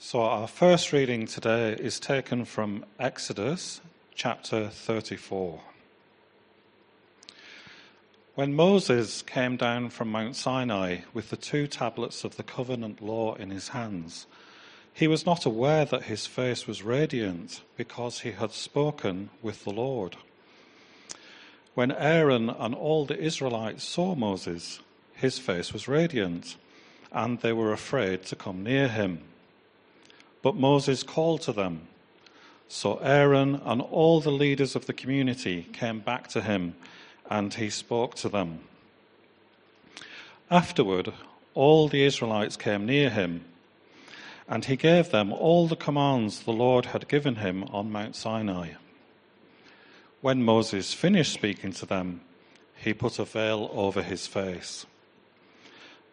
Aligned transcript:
So, 0.00 0.20
our 0.22 0.46
first 0.46 0.92
reading 0.92 1.26
today 1.26 1.72
is 1.72 1.98
taken 1.98 2.44
from 2.44 2.84
Exodus 3.00 3.80
chapter 4.14 4.68
34. 4.68 5.60
When 8.36 8.54
Moses 8.54 9.22
came 9.22 9.56
down 9.56 9.90
from 9.90 10.12
Mount 10.12 10.36
Sinai 10.36 10.98
with 11.12 11.30
the 11.30 11.36
two 11.36 11.66
tablets 11.66 12.22
of 12.22 12.36
the 12.36 12.44
covenant 12.44 13.02
law 13.02 13.34
in 13.34 13.50
his 13.50 13.70
hands, 13.70 14.28
he 14.94 15.08
was 15.08 15.26
not 15.26 15.44
aware 15.44 15.84
that 15.86 16.04
his 16.04 16.26
face 16.26 16.68
was 16.68 16.84
radiant 16.84 17.62
because 17.76 18.20
he 18.20 18.30
had 18.30 18.52
spoken 18.52 19.30
with 19.42 19.64
the 19.64 19.72
Lord. 19.72 20.16
When 21.74 21.90
Aaron 21.90 22.50
and 22.50 22.72
all 22.72 23.04
the 23.04 23.18
Israelites 23.18 23.82
saw 23.82 24.14
Moses, 24.14 24.78
his 25.14 25.40
face 25.40 25.72
was 25.72 25.88
radiant, 25.88 26.54
and 27.10 27.40
they 27.40 27.52
were 27.52 27.72
afraid 27.72 28.24
to 28.26 28.36
come 28.36 28.62
near 28.62 28.86
him. 28.86 29.22
But 30.42 30.56
Moses 30.56 31.02
called 31.02 31.42
to 31.42 31.52
them. 31.52 31.88
So 32.68 32.96
Aaron 32.98 33.56
and 33.64 33.80
all 33.80 34.20
the 34.20 34.30
leaders 34.30 34.76
of 34.76 34.86
the 34.86 34.92
community 34.92 35.66
came 35.72 36.00
back 36.00 36.28
to 36.28 36.42
him, 36.42 36.74
and 37.30 37.54
he 37.54 37.70
spoke 37.70 38.14
to 38.16 38.28
them. 38.28 38.60
Afterward, 40.50 41.12
all 41.54 41.88
the 41.88 42.04
Israelites 42.04 42.56
came 42.56 42.86
near 42.86 43.10
him, 43.10 43.44
and 44.48 44.64
he 44.64 44.76
gave 44.76 45.10
them 45.10 45.32
all 45.32 45.66
the 45.66 45.76
commands 45.76 46.40
the 46.40 46.52
Lord 46.52 46.86
had 46.86 47.08
given 47.08 47.36
him 47.36 47.64
on 47.64 47.90
Mount 47.90 48.16
Sinai. 48.16 48.70
When 50.20 50.42
Moses 50.42 50.94
finished 50.94 51.32
speaking 51.32 51.72
to 51.72 51.86
them, 51.86 52.22
he 52.76 52.94
put 52.94 53.18
a 53.18 53.24
veil 53.24 53.70
over 53.72 54.02
his 54.02 54.26
face. 54.26 54.86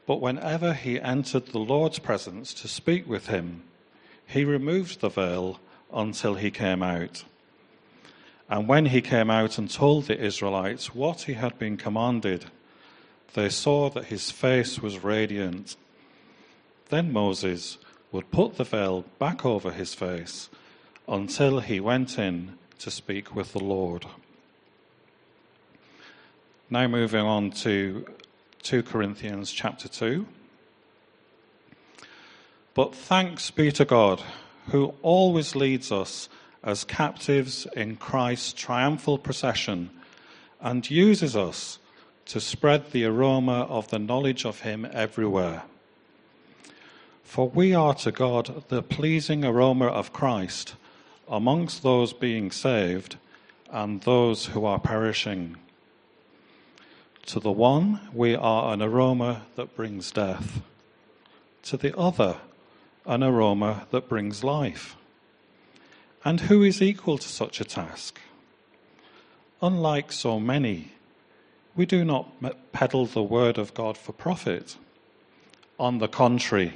But 0.06 0.22
whenever 0.22 0.74
he 0.74 1.02
entered 1.02 1.48
the 1.48 1.60
Lord's 1.60 2.00
presence 2.00 2.54
to 2.56 2.68
speak 2.68 3.08
with 3.08 3.28
him, 3.28 3.64
he 4.28 4.44
removed 4.44 5.02
the 5.02 5.10
veil 5.10 5.60
until 5.94 6.36
he 6.36 6.52
came 6.52 6.84
out. 6.84 7.24
And 8.50 8.68
when 8.68 8.88
he 8.88 9.02
came 9.02 9.30
out 9.30 9.58
and 9.58 9.70
told 9.70 10.06
the 10.06 10.20
Israelites 10.20 10.94
what 10.94 11.22
he 11.22 11.34
had 11.34 11.58
been 11.58 11.78
commanded, 11.78 12.46
they 13.34 13.50
saw 13.50 13.90
that 13.90 14.06
his 14.06 14.32
face 14.32 14.80
was 14.80 15.04
radiant. 15.04 15.76
Then 16.90 17.12
Moses 17.12 17.78
would 18.12 18.32
put 18.32 18.56
the 18.56 18.64
veil 18.64 19.06
back 19.20 19.46
over 19.46 19.72
his 19.72 19.94
face 19.94 20.50
until 21.08 21.60
he 21.60 21.80
went 21.80 22.18
in 22.20 22.58
to 22.80 22.92
speak 22.92 23.36
with 23.36 23.52
the 23.52 23.64
Lord. 23.64 24.06
Now, 26.70 26.88
moving 26.88 27.26
on 27.26 27.52
to 27.52 28.06
2 28.64 28.84
Corinthians 28.84 29.52
chapter 29.52 29.88
2. 29.88 30.26
But 32.76 32.94
thanks 32.94 33.52
be 33.52 33.72
to 33.72 33.86
God, 33.86 34.22
who 34.68 34.94
always 35.02 35.56
leads 35.56 35.94
us 35.94 36.28
as 36.62 36.84
captives 36.84 37.66
in 37.74 37.96
Christ's 37.96 38.52
triumphal 38.52 39.18
procession 39.18 39.92
and 40.60 40.90
uses 40.92 41.38
us 41.38 41.80
to 42.26 42.42
spread 42.42 42.92
the 42.92 43.06
aroma 43.06 43.62
of 43.70 43.88
the 43.90 44.00
knowledge 44.00 44.46
of 44.46 44.62
Him 44.62 44.86
everywhere. 44.92 45.64
For 47.24 47.48
we 47.48 47.74
are 47.74 47.94
to 47.96 48.12
God 48.12 48.66
the 48.68 48.84
pleasing 48.84 49.46
aroma 49.46 49.88
of 49.88 50.12
Christ 50.12 50.76
amongst 51.30 51.82
those 51.82 52.12
being 52.12 52.52
saved 52.52 53.16
and 53.72 54.02
those 54.02 54.48
who 54.48 54.66
are 54.66 54.80
perishing. 54.80 55.56
To 57.28 57.40
the 57.40 57.54
one, 57.54 58.02
we 58.14 58.36
are 58.36 58.74
an 58.74 58.82
aroma 58.82 59.44
that 59.56 59.76
brings 59.78 60.12
death. 60.12 60.62
To 61.64 61.78
the 61.78 61.98
other, 61.98 62.38
an 63.06 63.24
aroma 63.24 63.88
that 63.92 64.10
brings 64.10 64.44
life. 64.44 64.96
And 66.24 66.42
who 66.42 66.64
is 66.64 66.82
equal 66.82 67.18
to 67.18 67.28
such 67.28 67.62
a 67.62 67.66
task? 67.66 68.20
Unlike 69.62 70.12
so 70.12 70.40
many, 70.40 70.92
we 71.76 71.86
do 71.86 72.04
not 72.04 72.32
peddle 72.72 73.06
the 73.06 73.24
word 73.24 73.58
of 73.58 73.74
God 73.74 73.98
for 73.98 74.12
profit. 74.12 74.76
On 75.80 76.00
the 76.00 76.08
contrary, 76.08 76.74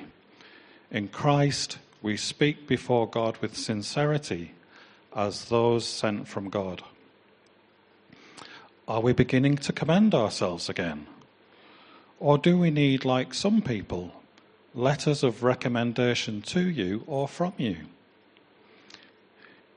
in 0.91 1.07
Christ 1.07 1.77
we 2.01 2.17
speak 2.17 2.67
before 2.67 3.09
God 3.09 3.37
with 3.37 3.57
sincerity 3.57 4.51
as 5.15 5.45
those 5.45 5.85
sent 5.85 6.27
from 6.27 6.49
God. 6.49 6.83
Are 8.87 9.01
we 9.01 9.13
beginning 9.13 9.57
to 9.57 9.73
commend 9.73 10.13
ourselves 10.15 10.69
again? 10.69 11.07
Or 12.19 12.37
do 12.37 12.57
we 12.57 12.71
need, 12.71 13.05
like 13.05 13.33
some 13.33 13.61
people, 13.61 14.18
letters 14.73 15.23
of 15.23 15.43
recommendation 15.43 16.41
to 16.43 16.61
you 16.61 17.03
or 17.07 17.27
from 17.27 17.53
you. 17.57 17.77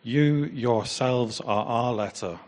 You 0.03 0.45
yourselves 0.45 1.41
are 1.41 1.65
our 1.65 1.93
letter, 1.93 2.39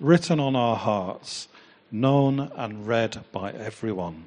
written 0.00 0.40
on 0.40 0.56
our 0.56 0.76
hearts, 0.76 1.48
known 1.90 2.52
and 2.56 2.86
read 2.86 3.24
by 3.32 3.52
everyone. 3.52 4.26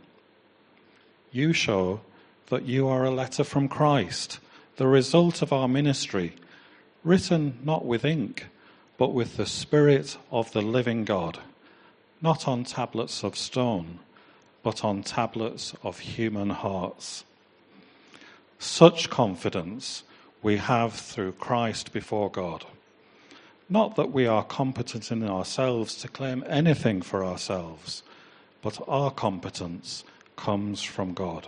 You 1.31 1.53
show 1.53 2.01
that 2.47 2.63
you 2.63 2.88
are 2.88 3.05
a 3.05 3.11
letter 3.11 3.44
from 3.44 3.67
Christ, 3.67 4.39
the 4.77 4.88
result 4.88 5.41
of 5.41 5.53
our 5.53 5.67
ministry, 5.67 6.35
written 7.03 7.59
not 7.63 7.85
with 7.85 8.03
ink, 8.03 8.47
but 8.97 9.13
with 9.13 9.38
the 9.38 9.45
Spirit 9.45 10.17
of 10.31 10.51
the 10.51 10.61
living 10.61 11.05
God, 11.05 11.39
not 12.21 12.47
on 12.47 12.63
tablets 12.63 13.23
of 13.23 13.38
stone, 13.38 14.00
but 14.63 14.83
on 14.83 15.03
tablets 15.03 15.73
of 15.83 16.00
human 16.00 16.50
hearts. 16.50 17.23
Such 18.61 19.09
confidence 19.09 20.03
we 20.44 20.57
have 20.57 20.94
through 20.94 21.31
Christ 21.31 21.91
before 21.91 22.29
God. 22.29 22.63
Not 23.67 23.95
that 23.95 24.11
we 24.11 24.27
are 24.27 24.44
competent 24.44 25.11
in 25.11 25.27
ourselves 25.27 25.95
to 25.95 26.07
claim 26.07 26.44
anything 26.47 27.01
for 27.01 27.25
ourselves, 27.25 28.03
but 28.61 28.79
our 28.88 29.09
competence 29.09 30.03
comes 30.35 30.83
from 30.83 31.16
God. 31.16 31.47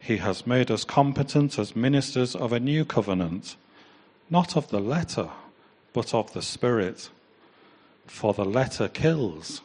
He 0.00 0.16
has 0.16 0.48
made 0.48 0.68
us 0.72 0.82
competent 0.82 1.60
as 1.60 1.76
ministers 1.76 2.34
of 2.34 2.52
a 2.52 2.58
new 2.58 2.84
covenant, 2.84 3.54
not 4.28 4.56
of 4.56 4.70
the 4.70 4.80
letter, 4.80 5.30
but 5.92 6.12
of 6.12 6.32
the 6.32 6.42
Spirit. 6.42 7.08
For 8.08 8.34
the 8.34 8.44
letter 8.44 8.88
kills, 8.88 9.60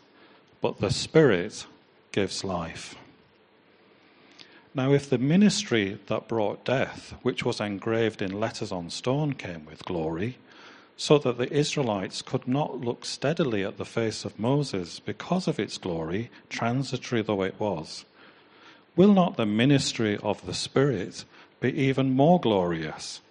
but 0.62 0.80
the 0.80 0.92
Spirit 0.92 1.66
gives 2.12 2.44
life. 2.44 2.94
Now, 4.76 4.92
if 4.92 5.08
the 5.08 5.20
ministry 5.20 6.00
that 6.08 6.28
brought 6.28 6.66
death, 6.66 7.14
which 7.22 7.46
was 7.46 7.60
engraved 7.60 8.24
in 8.24 8.40
letters 8.40 8.72
on 8.72 8.90
stone, 8.90 9.34
came 9.34 9.66
with 9.66 9.86
glory, 9.86 10.38
so 10.98 11.20
that 11.20 11.38
the 11.38 11.52
Israelites 11.54 12.24
could 12.24 12.48
not 12.48 12.82
look 12.82 13.06
steadily 13.06 13.64
at 13.64 13.78
the 13.78 13.86
face 13.86 14.26
of 14.26 14.40
Moses 14.40 15.00
because 15.00 15.48
of 15.48 15.60
its 15.60 15.78
glory, 15.78 16.32
transitory 16.50 17.22
though 17.22 17.44
it 17.44 17.60
was, 17.60 18.06
will 18.96 19.14
not 19.14 19.38
the 19.38 19.46
ministry 19.46 20.18
of 20.18 20.44
the 20.46 20.54
Spirit 20.56 21.24
be 21.60 21.70
even 21.70 22.12
more 22.12 22.40
glorious? 22.40 23.22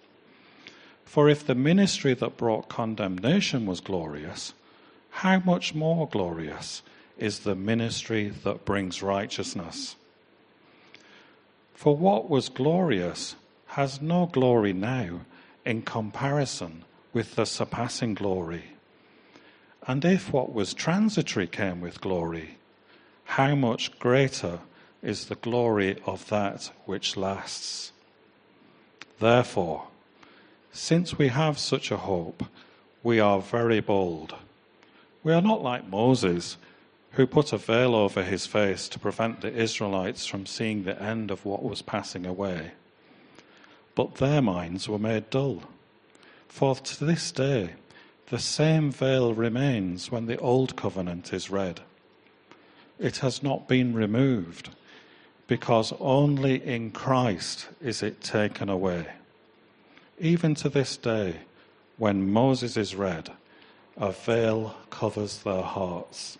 For 1.03 1.29
if 1.29 1.45
the 1.45 1.55
ministry 1.55 2.13
that 2.13 2.37
brought 2.37 2.69
condemnation 2.69 3.65
was 3.65 3.81
glorious, 3.81 4.53
how 5.09 5.39
much 5.39 5.75
more 5.75 6.07
glorious 6.07 6.81
is 7.17 7.39
the 7.39 7.55
ministry 7.55 8.29
that 8.29 8.65
brings 8.65 9.03
righteousness? 9.03 9.95
For 11.73 11.95
what 11.95 12.29
was 12.29 12.49
glorious 12.49 13.35
has 13.67 14.01
no 14.01 14.27
glory 14.27 14.73
now 14.73 15.21
in 15.65 15.81
comparison 15.81 16.85
with 17.11 17.35
the 17.35 17.45
surpassing 17.45 18.13
glory. 18.13 18.65
And 19.87 20.05
if 20.05 20.31
what 20.31 20.53
was 20.53 20.73
transitory 20.73 21.47
came 21.47 21.81
with 21.81 22.01
glory, 22.01 22.57
how 23.25 23.55
much 23.55 23.97
greater 23.99 24.59
is 25.01 25.25
the 25.25 25.35
glory 25.35 25.97
of 26.05 26.27
that 26.29 26.71
which 26.85 27.17
lasts? 27.17 27.91
Therefore, 29.19 29.87
since 30.71 31.17
we 31.17 31.27
have 31.27 31.59
such 31.59 31.91
a 31.91 31.97
hope, 31.97 32.43
we 33.03 33.19
are 33.19 33.41
very 33.41 33.79
bold. 33.79 34.35
We 35.23 35.33
are 35.33 35.41
not 35.41 35.61
like 35.61 35.87
Moses 35.87 36.57
who 37.13 37.27
put 37.27 37.53
a 37.53 37.57
veil 37.57 37.95
over 37.95 38.23
his 38.23 38.45
face 38.47 38.89
to 38.89 38.99
prevent 38.99 39.41
the 39.41 39.53
Israelites 39.53 40.25
from 40.25 40.45
seeing 40.45 40.83
the 40.83 41.01
end 41.01 41.29
of 41.29 41.45
what 41.45 41.63
was 41.63 41.81
passing 41.81 42.25
away. 42.25 42.71
But 43.95 44.15
their 44.15 44.41
minds 44.41 44.89
were 44.89 44.99
made 44.99 45.29
dull. 45.29 45.63
For 46.47 46.75
to 46.75 47.05
this 47.05 47.31
day, 47.31 47.71
the 48.29 48.39
same 48.39 48.91
veil 48.91 49.33
remains 49.33 50.11
when 50.11 50.25
the 50.25 50.39
Old 50.39 50.75
Covenant 50.75 51.33
is 51.33 51.51
read. 51.51 51.81
It 52.97 53.17
has 53.17 53.43
not 53.43 53.67
been 53.67 53.93
removed, 53.93 54.69
because 55.45 55.93
only 55.99 56.65
in 56.65 56.91
Christ 56.91 57.67
is 57.79 58.01
it 58.01 58.21
taken 58.21 58.69
away. 58.69 59.05
Even 60.19 60.55
to 60.55 60.69
this 60.69 60.97
day, 60.97 61.35
when 61.97 62.31
Moses 62.31 62.75
is 62.75 62.95
read, 62.95 63.31
a 63.97 64.11
veil 64.11 64.75
covers 64.89 65.39
their 65.39 65.61
hearts. 65.61 66.39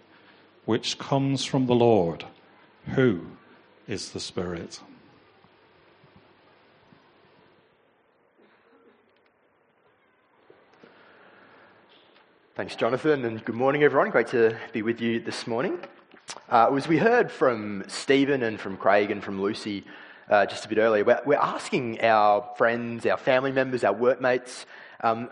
which 0.65 0.97
comes 0.97 1.43
from 1.43 1.65
the 1.65 1.75
Lord, 1.75 2.25
who 2.93 3.25
is 3.87 4.11
the 4.11 4.19
Spirit. 4.19 4.79
Thanks, 12.55 12.75
Jonathan, 12.75 13.25
and 13.25 13.43
good 13.43 13.55
morning, 13.55 13.83
everyone. 13.83 14.11
Great 14.11 14.27
to 14.27 14.55
be 14.71 14.83
with 14.83 15.01
you 15.01 15.19
this 15.19 15.47
morning. 15.47 15.79
Uh, 16.49 16.71
as 16.75 16.87
we 16.87 16.97
heard 16.97 17.31
from 17.31 17.83
Stephen 17.87 18.43
and 18.43 18.59
from 18.59 18.77
Craig 18.77 19.09
and 19.09 19.23
from 19.23 19.41
Lucy 19.41 19.83
uh, 20.29 20.45
just 20.45 20.65
a 20.65 20.69
bit 20.69 20.77
earlier, 20.77 21.03
we're, 21.03 21.21
we're, 21.25 21.37
asking 21.37 22.01
our 22.01 22.47
friends, 22.57 23.05
our 23.05 23.17
family 23.17 23.51
members, 23.51 23.83
our 23.83 23.93
workmates, 23.93 24.65
um, 25.01 25.29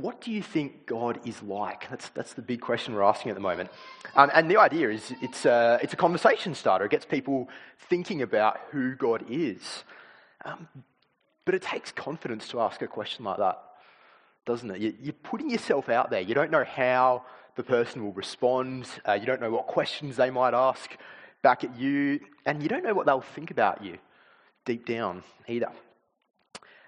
what 0.00 0.20
do 0.20 0.30
you 0.32 0.42
think 0.42 0.86
God 0.86 1.20
is 1.24 1.42
like? 1.42 1.88
That's, 1.90 2.08
that's 2.10 2.34
the 2.34 2.42
big 2.42 2.60
question 2.60 2.94
we're 2.94 3.02
asking 3.02 3.30
at 3.30 3.34
the 3.34 3.40
moment. 3.40 3.70
Um, 4.16 4.30
and 4.34 4.50
the 4.50 4.58
idea 4.58 4.90
is 4.90 5.12
it's 5.22 5.44
a, 5.44 5.78
it's 5.82 5.92
a 5.92 5.96
conversation 5.96 6.54
starter. 6.54 6.84
It 6.84 6.90
gets 6.90 7.04
people 7.04 7.48
thinking 7.88 8.22
about 8.22 8.58
who 8.70 8.94
God 8.94 9.24
is. 9.30 9.84
Um, 10.44 10.68
but 11.44 11.54
it 11.54 11.62
takes 11.62 11.92
confidence 11.92 12.48
to 12.48 12.60
ask 12.60 12.82
a 12.82 12.86
question 12.86 13.24
like 13.24 13.38
that 13.38 13.58
doesn't 14.44 14.70
it? 14.70 14.96
You're 15.00 15.12
putting 15.12 15.50
yourself 15.50 15.88
out 15.88 16.10
there. 16.10 16.20
You 16.20 16.34
don't 16.34 16.50
know 16.50 16.64
how 16.64 17.24
the 17.56 17.62
person 17.62 18.04
will 18.04 18.12
respond. 18.12 18.86
Uh, 19.06 19.14
you 19.14 19.26
don't 19.26 19.40
know 19.40 19.50
what 19.50 19.66
questions 19.66 20.16
they 20.16 20.30
might 20.30 20.54
ask 20.54 20.96
back 21.42 21.64
at 21.64 21.78
you. 21.78 22.20
And 22.44 22.62
you 22.62 22.68
don't 22.68 22.84
know 22.84 22.94
what 22.94 23.06
they'll 23.06 23.20
think 23.20 23.50
about 23.50 23.82
you 23.82 23.98
deep 24.64 24.86
down 24.86 25.22
either. 25.48 25.70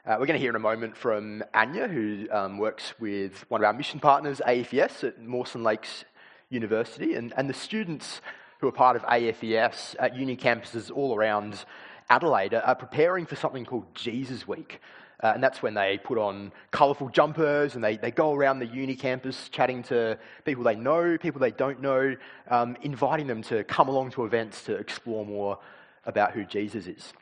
Uh, 0.07 0.15
we're 0.21 0.27
going 0.27 0.39
to 0.39 0.41
hear 0.41 0.51
in 0.51 0.55
a 0.55 0.61
moment 0.61 0.97
from 0.97 1.43
Anya, 1.53 1.89
who 1.89 2.29
um, 2.31 2.59
works 2.59 2.95
with 3.01 3.45
one 3.49 3.61
of 3.61 3.65
our 3.65 3.73
mission 3.73 3.99
partners, 3.99 4.41
AFES, 4.47 5.03
at 5.03 5.21
Mawson 5.21 5.65
Lakes 5.65 6.05
University. 6.49 7.17
And, 7.17 7.35
and 7.37 7.51
the 7.51 7.55
students 7.55 8.21
who 8.61 8.69
are 8.69 8.73
part 8.73 8.95
of 8.95 9.03
AFES 9.03 9.97
at 9.99 10.15
uni 10.15 10.37
campuses 10.37 10.93
all 10.95 11.17
around 11.17 11.65
Adelaide 12.09 12.55
are 12.55 12.77
preparing 12.77 13.27
for 13.27 13.35
something 13.35 13.65
called 13.65 13.93
Jesus 13.97 14.47
Week. 14.47 14.81
Uh, 15.25 15.33
and 15.35 15.43
that's 15.43 15.61
when 15.61 15.75
they 15.75 15.99
put 15.99 16.19
on 16.19 16.53
colourful 16.71 17.09
jumpers 17.09 17.75
and 17.75 17.83
they, 17.83 17.97
they 17.97 18.13
go 18.13 18.33
around 18.33 18.61
the 18.61 18.67
uni 18.67 18.95
campus 18.95 19.49
chatting 19.49 19.83
to 19.83 20.17
people 20.45 20.63
they 20.63 20.77
know, 20.77 21.19
people 21.19 21.41
they 21.41 21.51
don't 21.51 21.83
know, 21.83 22.15
um, 22.49 22.77
inviting 22.83 23.27
them 23.27 23.43
to 23.43 23.65
come 23.65 23.89
along 23.89 24.13
to 24.13 24.25
events 24.25 24.63
to 24.67 24.77
explore 24.77 25.27
more 25.27 25.59
about 26.05 26.31
who 26.31 26.45
Jesus 26.45 26.87
is. 26.87 27.13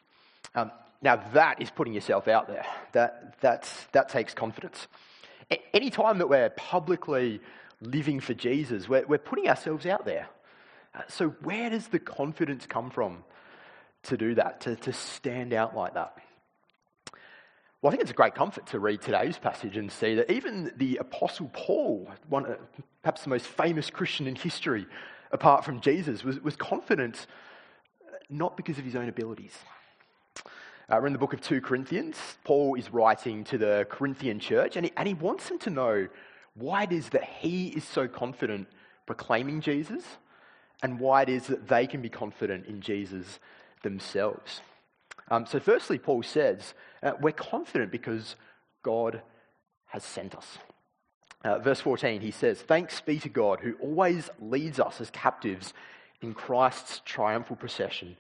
Um, 0.55 0.71
now, 1.05 1.17
that 1.35 1.61
is 1.61 1.71
putting 1.71 1.93
yourself 1.93 2.29
out 2.29 2.49
there. 2.49 2.65
That, 2.93 3.37
that's, 3.43 3.71
that 3.93 4.09
takes 4.09 4.33
confidence. 4.33 4.89
A- 5.51 5.61
any 5.77 5.91
time 5.91 6.17
that 6.17 6.31
we're 6.31 6.49
publicly 6.49 7.43
living 7.83 8.21
for 8.21 8.33
Jesus, 8.33 8.89
we're, 8.89 9.05
we're 9.07 9.19
putting 9.19 9.47
ourselves 9.47 9.85
out 9.85 10.07
there. 10.07 10.29
Uh, 10.95 11.03
so, 11.09 11.29
where 11.43 11.69
does 11.69 11.89
the 11.89 11.99
confidence 11.99 12.65
come 12.65 12.89
from 12.89 13.23
to 14.05 14.17
do 14.17 14.35
that, 14.37 14.63
to, 14.63 14.77
to 14.77 14.95
stand 14.95 15.53
out 15.53 15.77
like 15.77 15.93
that? 15.93 16.17
Well, 17.83 17.89
I 17.89 17.91
think 17.91 18.01
it's 18.01 18.11
a 18.11 18.15
great 18.15 18.35
comfort 18.35 18.69
to 18.69 18.79
read 18.79 19.03
today's 19.03 19.37
passage 19.37 19.77
and 19.77 19.93
see 19.93 20.15
that 20.15 20.31
even 20.31 20.73
the 20.79 20.97
Apostle 20.97 21.51
Paul, 21.53 22.11
one, 22.31 22.57
perhaps 23.03 23.25
the 23.25 23.29
most 23.29 23.47
famous 23.47 23.91
Christian 23.91 24.27
in 24.27 24.37
history, 24.37 24.87
apart 25.31 25.67
from 25.67 25.83
Jesus, 25.83 26.25
was, 26.25 26.41
was 26.41 26.57
confident 26.57 27.27
not 28.31 28.57
because 28.57 28.79
of 28.79 28.87
his 28.87 28.97
own 28.97 29.11
abilities. 29.11 29.53
Uh, 30.87 30.99
we're 31.01 31.07
in 31.07 31.15
the 31.15 31.19
book 31.19 31.33
of 31.33 31.41
2 31.41 31.63
Corinthians. 31.63 32.19
Paul 32.45 32.75
is 32.75 32.93
writing 32.93 33.43
to 33.45 33.57
the 33.57 33.87
Corinthian 33.89 34.39
church, 34.39 34.77
and 34.77 34.85
he, 34.85 34.93
and 34.99 35.09
he 35.09 35.15
wants 35.15 35.49
them 35.49 35.59
to 35.61 35.71
know 35.71 36.09
why 36.55 36.83
it 36.83 36.93
is 36.93 37.09
that 37.11 37.25
he 37.25 37.69
is 37.69 37.85
so 37.85 38.07
confident 38.07 38.69
proclaiming 39.07 39.63
Jesus 39.63 40.05
and 40.83 41.01
why 41.01 41.23
it 41.23 41.31
is 41.31 41.47
that 41.47 41.69
they 41.69 41.87
can 41.87 42.03
be 42.03 42.11
confident 42.11 42.67
in 42.67 42.83
Jesus 42.83 43.39
themselves. 43.83 44.61
Um, 45.31 45.47
so, 45.47 45.59
firstly, 45.59 45.99
Paul 45.99 46.23
says, 46.23 46.75
uh, 47.03 47.13
We're 47.19 47.33
confident 47.33 47.91
because 47.91 48.37
God 48.83 49.23
has 49.87 50.05
sent 50.05 50.35
us. 50.35 50.59
Uh, 51.43 51.61
verse 51.61 51.81
14, 51.81 52.21
he 52.21 52.31
says, 52.31 52.61
Thanks 52.61 53.01
be 53.01 53.19
to 53.21 53.31
God 53.31 53.61
who 53.61 53.73
always 53.81 54.29
leads 54.39 54.79
us 54.79 55.01
as 55.01 55.09
captives 55.09 55.73
in 56.21 56.35
Christ's 56.35 57.01
triumphal 57.07 57.57
procession 57.57 58.19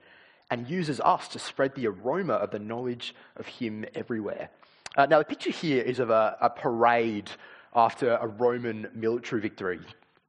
and 0.54 0.70
uses 0.70 1.00
us 1.00 1.26
to 1.26 1.36
spread 1.40 1.74
the 1.74 1.88
aroma 1.88 2.34
of 2.34 2.52
the 2.52 2.60
knowledge 2.60 3.12
of 3.34 3.44
Him 3.44 3.84
everywhere. 3.92 4.50
Uh, 4.96 5.04
now, 5.04 5.18
the 5.18 5.24
picture 5.24 5.50
here 5.50 5.82
is 5.82 5.98
of 5.98 6.10
a, 6.10 6.36
a 6.40 6.48
parade 6.48 7.28
after 7.74 8.12
a 8.14 8.28
Roman 8.28 8.86
military 8.94 9.42
victory 9.42 9.80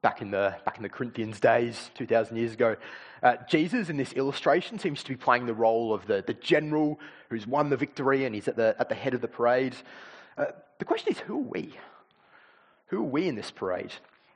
back 0.01 0.23
in 0.23 0.31
the, 0.31 0.55
back 0.65 0.77
in 0.77 0.83
the 0.83 0.89
Corinthians 0.89 1.39
days, 1.39 1.91
2,000 1.93 2.37
years 2.37 2.53
ago. 2.53 2.75
Uh, 3.21 3.35
Jesus 3.47 3.89
in 3.89 3.97
this 3.97 4.13
illustration 4.13 4.79
seems 4.79 5.03
to 5.03 5.09
be 5.09 5.15
playing 5.15 5.45
the 5.45 5.53
role 5.53 5.93
of 5.93 6.07
the, 6.07 6.23
the 6.25 6.33
general 6.33 6.99
who's 7.29 7.45
won 7.45 7.69
the 7.69 7.77
victory 7.77 8.25
and 8.25 8.33
he's 8.33 8.47
at 8.47 8.55
the, 8.55 8.75
at 8.79 8.89
the 8.89 8.95
head 8.95 9.13
of 9.13 9.21
the 9.21 9.27
parade. 9.27 9.75
Uh, 10.39 10.45
the 10.79 10.85
question 10.85 11.13
is, 11.13 11.19
who 11.19 11.35
are 11.35 11.49
we? 11.49 11.71
Who 12.87 12.97
are 12.97 13.03
we 13.03 13.27
in 13.27 13.35
this 13.35 13.51
parade? 13.51 13.93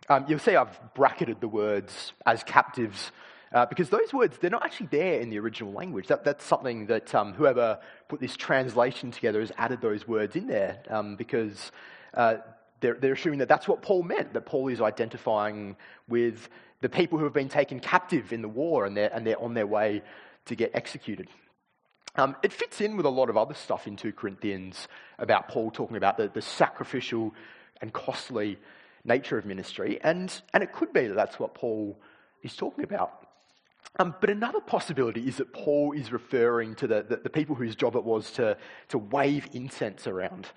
Um, 0.07 0.25
you'll 0.27 0.37
see 0.37 0.55
I've 0.55 0.93
bracketed 0.93 1.41
the 1.41 1.47
words 1.47 2.13
as 2.27 2.43
captives 2.43 3.11
uh, 3.51 3.65
because 3.65 3.89
those 3.89 4.13
words, 4.13 4.37
they're 4.39 4.49
not 4.49 4.63
actually 4.63 4.87
there 4.87 5.19
in 5.19 5.29
the 5.29 5.39
original 5.39 5.73
language. 5.73 6.07
That, 6.07 6.23
that's 6.23 6.45
something 6.45 6.85
that 6.87 7.13
um, 7.15 7.33
whoever 7.33 7.79
put 8.07 8.19
this 8.19 8.35
translation 8.35 9.11
together 9.11 9.39
has 9.39 9.51
added 9.57 9.81
those 9.81 10.07
words 10.07 10.35
in 10.35 10.47
there 10.47 10.81
um, 10.89 11.15
because 11.15 11.71
uh, 12.13 12.35
they're, 12.79 12.95
they're 12.95 13.13
assuming 13.13 13.39
that 13.39 13.49
that's 13.49 13.67
what 13.67 13.81
Paul 13.81 14.03
meant, 14.03 14.33
that 14.33 14.45
Paul 14.45 14.67
is 14.67 14.81
identifying 14.81 15.75
with 16.07 16.49
the 16.81 16.89
people 16.89 17.17
who 17.17 17.23
have 17.23 17.33
been 17.33 17.49
taken 17.49 17.79
captive 17.79 18.31
in 18.31 18.41
the 18.41 18.47
war 18.47 18.85
and 18.85 18.95
they're, 18.95 19.11
and 19.13 19.25
they're 19.25 19.41
on 19.41 19.53
their 19.53 19.67
way 19.67 20.03
to 20.45 20.55
get 20.55 20.71
executed. 20.73 21.27
Um, 22.15 22.35
it 22.43 22.53
fits 22.53 22.81
in 22.81 22.97
with 22.97 23.05
a 23.05 23.09
lot 23.09 23.29
of 23.29 23.37
other 23.37 23.53
stuff 23.53 23.87
in 23.87 23.95
2 23.95 24.13
Corinthians 24.13 24.87
about 25.17 25.47
Paul 25.47 25.71
talking 25.71 25.97
about 25.97 26.17
the, 26.17 26.27
the 26.27 26.41
sacrificial 26.41 27.33
and 27.81 27.93
costly 27.93 28.57
nature 29.05 29.37
of 29.37 29.45
ministry, 29.45 29.99
and, 30.03 30.41
and 30.53 30.61
it 30.61 30.73
could 30.73 30.91
be 30.91 31.07
that 31.07 31.15
that's 31.15 31.39
what 31.39 31.53
Paul 31.53 31.97
is 32.43 32.55
talking 32.55 32.83
about. 32.83 33.28
Um, 33.97 34.15
but 34.21 34.29
another 34.29 34.61
possibility 34.61 35.27
is 35.27 35.37
that 35.37 35.51
Paul 35.51 35.91
is 35.91 36.11
referring 36.11 36.75
to 36.75 36.87
the, 36.87 37.05
the, 37.07 37.17
the 37.17 37.29
people 37.29 37.55
whose 37.55 37.75
job 37.75 37.95
it 37.95 38.03
was 38.03 38.31
to, 38.31 38.55
to 38.89 38.97
wave 38.97 39.47
incense 39.53 40.07
around 40.07 40.47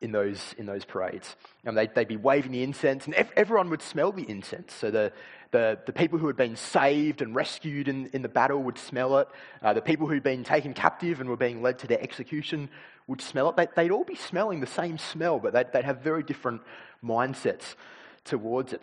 in 0.00 0.12
those, 0.12 0.54
in 0.56 0.66
those 0.66 0.84
parades. 0.84 1.36
And 1.64 1.76
they'd, 1.76 1.94
they'd 1.94 2.08
be 2.08 2.16
waving 2.16 2.52
the 2.52 2.62
incense, 2.62 3.06
and 3.06 3.14
everyone 3.36 3.70
would 3.70 3.82
smell 3.82 4.12
the 4.12 4.28
incense. 4.28 4.72
So 4.72 4.90
the, 4.90 5.12
the, 5.50 5.78
the 5.84 5.92
people 5.92 6.18
who 6.18 6.26
had 6.26 6.36
been 6.36 6.56
saved 6.56 7.22
and 7.22 7.34
rescued 7.34 7.86
in, 7.86 8.06
in 8.12 8.22
the 8.22 8.28
battle 8.28 8.62
would 8.62 8.78
smell 8.78 9.18
it. 9.18 9.28
Uh, 9.62 9.72
the 9.72 9.82
people 9.82 10.06
who'd 10.06 10.22
been 10.22 10.42
taken 10.42 10.72
captive 10.72 11.20
and 11.20 11.28
were 11.28 11.36
being 11.36 11.62
led 11.62 11.78
to 11.80 11.86
their 11.86 12.00
execution 12.00 12.70
would 13.06 13.20
smell 13.20 13.50
it. 13.50 13.56
They, 13.56 13.68
they'd 13.76 13.90
all 13.90 14.04
be 14.04 14.14
smelling 14.14 14.60
the 14.60 14.66
same 14.66 14.96
smell, 14.96 15.38
but 15.38 15.52
they'd, 15.52 15.70
they'd 15.72 15.84
have 15.84 16.00
very 16.00 16.22
different 16.22 16.62
mindsets 17.04 17.74
towards 18.24 18.72
it. 18.72 18.82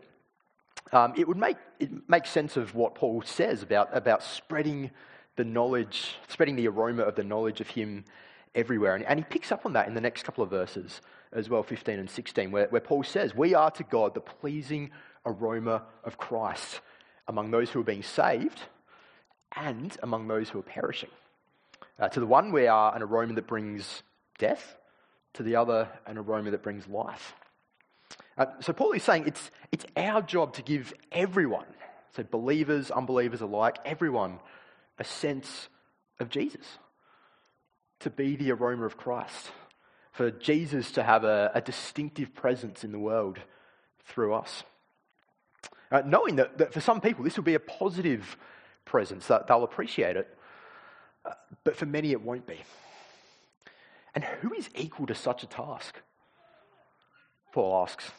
Um, 0.91 1.13
it 1.17 1.27
would 1.27 1.37
make 1.37 1.57
it 1.79 2.09
makes 2.09 2.29
sense 2.29 2.57
of 2.57 2.73
what 2.75 2.95
Paul 2.95 3.21
says 3.23 3.61
about, 3.61 3.95
about 3.95 4.23
spreading 4.23 4.91
the 5.35 5.43
knowledge, 5.43 6.15
spreading 6.27 6.55
the 6.55 6.67
aroma 6.67 7.03
of 7.03 7.15
the 7.15 7.23
knowledge 7.23 7.61
of 7.61 7.67
him 7.67 8.05
everywhere. 8.55 8.95
And, 8.95 9.05
and 9.05 9.19
he 9.19 9.25
picks 9.25 9.51
up 9.51 9.65
on 9.65 9.73
that 9.73 9.87
in 9.87 9.93
the 9.93 10.01
next 10.01 10.23
couple 10.23 10.43
of 10.43 10.49
verses 10.49 11.01
as 11.31 11.49
well, 11.49 11.61
15 11.61 11.99
and 11.99 12.09
16, 12.09 12.51
where, 12.51 12.67
where 12.67 12.81
Paul 12.81 13.03
says, 13.03 13.35
We 13.35 13.53
are 13.53 13.71
to 13.71 13.83
God 13.83 14.13
the 14.13 14.21
pleasing 14.21 14.91
aroma 15.25 15.83
of 16.03 16.17
Christ 16.17 16.81
among 17.27 17.51
those 17.51 17.69
who 17.69 17.81
are 17.81 17.83
being 17.83 18.03
saved 18.03 18.61
and 19.55 19.95
among 20.01 20.27
those 20.27 20.49
who 20.49 20.59
are 20.59 20.63
perishing. 20.63 21.09
Uh, 21.99 22.07
to 22.09 22.19
the 22.19 22.25
one, 22.25 22.51
we 22.51 22.67
are 22.67 22.95
an 22.95 23.01
aroma 23.01 23.33
that 23.33 23.47
brings 23.47 24.03
death, 24.37 24.77
to 25.33 25.43
the 25.43 25.55
other, 25.55 25.87
an 26.05 26.17
aroma 26.17 26.51
that 26.51 26.63
brings 26.63 26.87
life. 26.87 27.33
Uh, 28.37 28.45
so 28.59 28.71
Paul 28.71 28.91
is 28.91 29.03
saying 29.03 29.25
it's, 29.27 29.51
it's 29.71 29.85
our 29.95 30.21
job 30.21 30.53
to 30.53 30.61
give 30.61 30.93
everyone, 31.11 31.65
so 32.15 32.23
believers, 32.23 32.91
unbelievers 32.91 33.41
alike, 33.41 33.77
everyone, 33.83 34.39
a 34.99 35.03
sense 35.03 35.69
of 36.19 36.29
Jesus 36.29 36.65
to 37.99 38.09
be 38.09 38.35
the 38.35 38.51
aroma 38.51 38.85
of 38.85 38.97
Christ, 38.97 39.51
for 40.11 40.29
Jesus 40.29 40.91
to 40.91 41.03
have 41.03 41.23
a, 41.23 41.51
a 41.55 41.61
distinctive 41.61 42.33
presence 42.35 42.83
in 42.83 42.91
the 42.91 42.99
world 42.99 43.39
through 44.05 44.35
us. 44.35 44.63
Uh, 45.91 46.01
knowing 46.05 46.35
that, 46.35 46.57
that 46.57 46.73
for 46.73 46.81
some 46.81 47.01
people 47.01 47.23
this 47.23 47.37
will 47.37 47.43
be 47.43 47.55
a 47.55 47.59
positive 47.59 48.37
presence, 48.85 49.27
that 49.27 49.47
they'll 49.47 49.63
appreciate 49.63 50.15
it, 50.15 50.37
uh, 51.25 51.31
but 51.63 51.75
for 51.75 51.85
many 51.85 52.11
it 52.11 52.21
won't 52.21 52.45
be. 52.45 52.57
And 54.13 54.23
who 54.23 54.53
is 54.53 54.69
equal 54.75 55.07
to 55.07 55.15
such 55.15 55.43
a 55.43 55.47
task? 55.47 55.95
Paul 57.51 57.83
asks. 57.83 58.11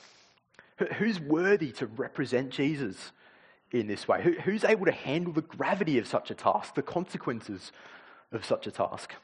Who's 0.99 1.21
worthy 1.21 1.73
to 1.73 1.87
represent 1.87 2.51
Jesus 2.51 3.13
in 3.73 3.89
this 3.89 4.07
way? 4.07 4.37
Who's 4.45 4.65
able 4.65 4.87
to 4.87 4.93
handle 4.93 5.33
the 5.33 5.43
gravity 5.43 5.99
of 5.99 6.07
such 6.07 6.31
a 6.31 6.35
task, 6.35 6.75
the 6.75 6.83
consequences 6.83 7.73
of 8.31 8.45
such 8.45 8.67
a 8.67 8.71
task? 8.71 9.15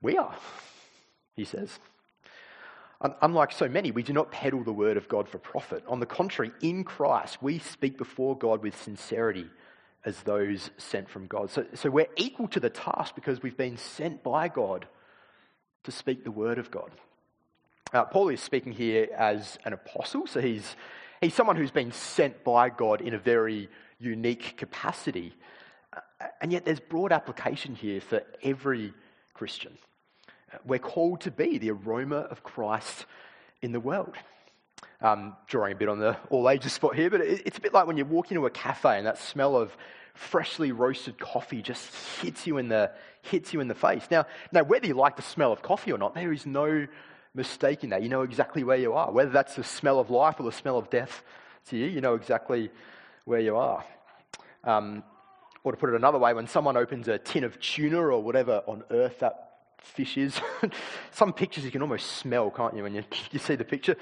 We 0.00 0.16
are, 0.16 0.34
he 1.36 1.44
says. 1.44 1.78
Unlike 3.00 3.52
so 3.52 3.68
many, 3.68 3.90
we 3.90 4.02
do 4.02 4.12
not 4.12 4.30
peddle 4.30 4.62
the 4.62 4.72
word 4.72 4.96
of 4.96 5.08
God 5.08 5.28
for 5.28 5.38
profit. 5.38 5.82
On 5.88 6.00
the 6.00 6.06
contrary, 6.06 6.52
in 6.60 6.84
Christ, 6.84 7.42
we 7.42 7.58
speak 7.58 7.96
before 7.96 8.36
God 8.36 8.62
with 8.62 8.80
sincerity 8.80 9.46
as 10.04 10.22
those 10.22 10.70
sent 10.76 11.08
from 11.08 11.26
God. 11.26 11.50
So, 11.50 11.64
so 11.74 11.90
we're 11.90 12.08
equal 12.16 12.48
to 12.48 12.60
the 12.60 12.70
task 12.70 13.14
because 13.14 13.42
we've 13.42 13.56
been 13.56 13.76
sent 13.76 14.22
by 14.22 14.48
God 14.48 14.86
to 15.84 15.90
speak 15.90 16.24
the 16.24 16.30
word 16.30 16.58
of 16.58 16.70
God. 16.70 16.90
Uh, 17.92 18.04
Paul 18.04 18.28
is 18.28 18.40
speaking 18.40 18.72
here 18.72 19.08
as 19.16 19.58
an 19.64 19.72
apostle, 19.72 20.26
so 20.28 20.40
he's, 20.40 20.76
he's 21.20 21.34
someone 21.34 21.56
who's 21.56 21.72
been 21.72 21.90
sent 21.90 22.44
by 22.44 22.70
God 22.70 23.00
in 23.00 23.14
a 23.14 23.18
very 23.18 23.68
unique 23.98 24.56
capacity. 24.56 25.34
Uh, 25.92 26.26
and 26.40 26.52
yet 26.52 26.64
there's 26.64 26.78
broad 26.78 27.10
application 27.10 27.74
here 27.74 28.00
for 28.00 28.22
every 28.44 28.94
Christian. 29.34 29.76
Uh, 30.52 30.58
we're 30.64 30.78
called 30.78 31.22
to 31.22 31.32
be 31.32 31.58
the 31.58 31.72
aroma 31.72 32.18
of 32.18 32.44
Christ 32.44 33.06
in 33.60 33.72
the 33.72 33.80
world. 33.80 34.14
Um, 35.02 35.34
drawing 35.48 35.72
a 35.72 35.76
bit 35.76 35.88
on 35.88 35.98
the 35.98 36.16
all 36.28 36.48
ages 36.48 36.74
spot 36.74 36.94
here, 36.94 37.10
but 37.10 37.22
it, 37.22 37.42
it's 37.44 37.58
a 37.58 37.60
bit 37.60 37.74
like 37.74 37.88
when 37.88 37.96
you 37.96 38.04
walk 38.04 38.30
into 38.30 38.46
a 38.46 38.50
cafe 38.50 38.98
and 38.98 39.06
that 39.06 39.18
smell 39.18 39.56
of 39.56 39.76
freshly 40.14 40.70
roasted 40.70 41.18
coffee 41.18 41.62
just 41.62 41.92
hits 42.20 42.46
you 42.46 42.58
in 42.58 42.68
the 42.68 42.92
hits 43.22 43.52
you 43.52 43.60
in 43.60 43.66
the 43.66 43.74
face. 43.74 44.06
Now, 44.10 44.26
now 44.52 44.62
whether 44.62 44.86
you 44.86 44.94
like 44.94 45.16
the 45.16 45.22
smell 45.22 45.52
of 45.52 45.62
coffee 45.62 45.92
or 45.92 45.98
not, 45.98 46.14
there 46.14 46.32
is 46.32 46.46
no 46.46 46.86
mistake 47.34 47.84
in 47.84 47.90
that. 47.90 48.02
You 48.02 48.08
know 48.08 48.22
exactly 48.22 48.64
where 48.64 48.76
you 48.76 48.92
are. 48.94 49.10
Whether 49.10 49.30
that's 49.30 49.56
the 49.56 49.64
smell 49.64 49.98
of 49.98 50.10
life 50.10 50.38
or 50.38 50.44
the 50.44 50.52
smell 50.52 50.78
of 50.78 50.90
death 50.90 51.22
to 51.68 51.76
you, 51.76 51.86
you 51.86 52.00
know 52.00 52.14
exactly 52.14 52.70
where 53.24 53.40
you 53.40 53.56
are. 53.56 53.84
Um, 54.64 55.02
or 55.62 55.72
to 55.72 55.78
put 55.78 55.90
it 55.90 55.96
another 55.96 56.18
way, 56.18 56.32
when 56.32 56.46
someone 56.46 56.76
opens 56.76 57.08
a 57.08 57.18
tin 57.18 57.44
of 57.44 57.60
tuna 57.60 57.98
or 57.98 58.22
whatever 58.22 58.62
on 58.66 58.82
earth 58.90 59.20
that 59.20 59.50
fish 59.78 60.16
is, 60.16 60.40
some 61.10 61.32
pictures 61.32 61.64
you 61.64 61.70
can 61.70 61.82
almost 61.82 62.06
smell, 62.12 62.50
can't 62.50 62.76
you, 62.76 62.82
when 62.82 62.94
you, 62.94 63.04
you 63.30 63.38
see 63.38 63.56
the 63.56 63.64
picture? 63.64 63.96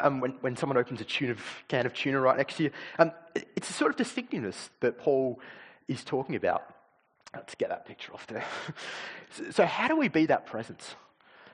Um, 0.00 0.20
when, 0.20 0.32
when 0.40 0.56
someone 0.56 0.76
opens 0.76 1.00
a 1.00 1.04
tuna, 1.04 1.36
can 1.68 1.86
of 1.86 1.94
tuna 1.94 2.20
right 2.20 2.36
next 2.36 2.56
to 2.56 2.64
you. 2.64 2.70
Um, 2.98 3.12
it's 3.56 3.68
a 3.70 3.72
sort 3.72 3.90
of 3.90 3.96
distinctiveness 3.96 4.70
that 4.80 4.98
Paul 4.98 5.40
is 5.88 6.04
talking 6.04 6.36
about. 6.36 6.64
Let's 7.34 7.54
get 7.54 7.70
that 7.70 7.86
picture 7.86 8.12
off 8.12 8.26
there. 8.26 8.44
so, 9.30 9.50
so, 9.50 9.66
how 9.66 9.88
do 9.88 9.96
we 9.96 10.08
be 10.08 10.26
that 10.26 10.46
presence? 10.46 10.94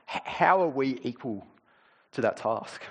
How 0.09 0.63
are 0.63 0.69
we 0.69 0.99
equal 1.03 1.47
to 2.13 2.23
that 2.23 2.39
task? 2.39 2.83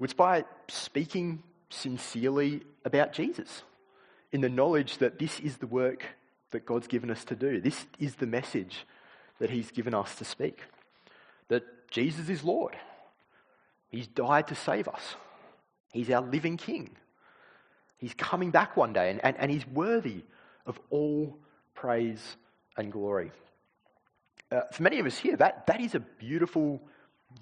It's 0.00 0.14
by 0.14 0.46
speaking 0.68 1.42
sincerely 1.68 2.62
about 2.86 3.12
Jesus 3.12 3.62
in 4.32 4.40
the 4.40 4.48
knowledge 4.48 4.96
that 4.98 5.18
this 5.18 5.38
is 5.38 5.58
the 5.58 5.66
work 5.66 6.04
that 6.52 6.64
God's 6.64 6.86
given 6.86 7.10
us 7.10 7.26
to 7.26 7.34
do. 7.36 7.60
This 7.60 7.84
is 7.98 8.14
the 8.14 8.26
message 8.26 8.86
that 9.38 9.50
He's 9.50 9.70
given 9.70 9.92
us 9.92 10.14
to 10.16 10.24
speak 10.24 10.60
that 11.48 11.90
Jesus 11.90 12.30
is 12.30 12.42
Lord. 12.42 12.74
He's 13.88 14.06
died 14.06 14.46
to 14.48 14.54
save 14.54 14.88
us, 14.88 15.16
He's 15.92 16.08
our 16.10 16.22
living 16.22 16.56
King. 16.56 16.96
He's 17.98 18.14
coming 18.14 18.50
back 18.50 18.78
one 18.78 18.94
day, 18.94 19.10
and, 19.10 19.22
and, 19.22 19.36
and 19.36 19.50
He's 19.50 19.66
worthy 19.66 20.24
of 20.64 20.80
all 20.88 21.36
praise 21.74 22.36
and 22.78 22.90
glory 22.90 23.30
uh, 24.50 24.62
for 24.72 24.82
many 24.82 24.98
of 24.98 25.06
us 25.06 25.18
here, 25.18 25.36
that, 25.36 25.66
that 25.66 25.80
is 25.80 25.94
a 25.94 26.00
beautiful, 26.00 26.80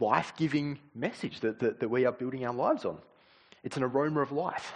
life 0.01 0.35
giving 0.37 0.79
message 0.95 1.41
that, 1.41 1.59
that, 1.61 1.81
that, 1.81 1.89
we 1.89 2.05
are 2.05 2.13
building 2.13 2.45
our 2.45 2.55
lives 2.55 2.85
on. 2.85 2.99
It's 3.65 3.77
an 3.77 3.83
aroma 3.83 4.21
of 4.21 4.33
life. 4.33 4.73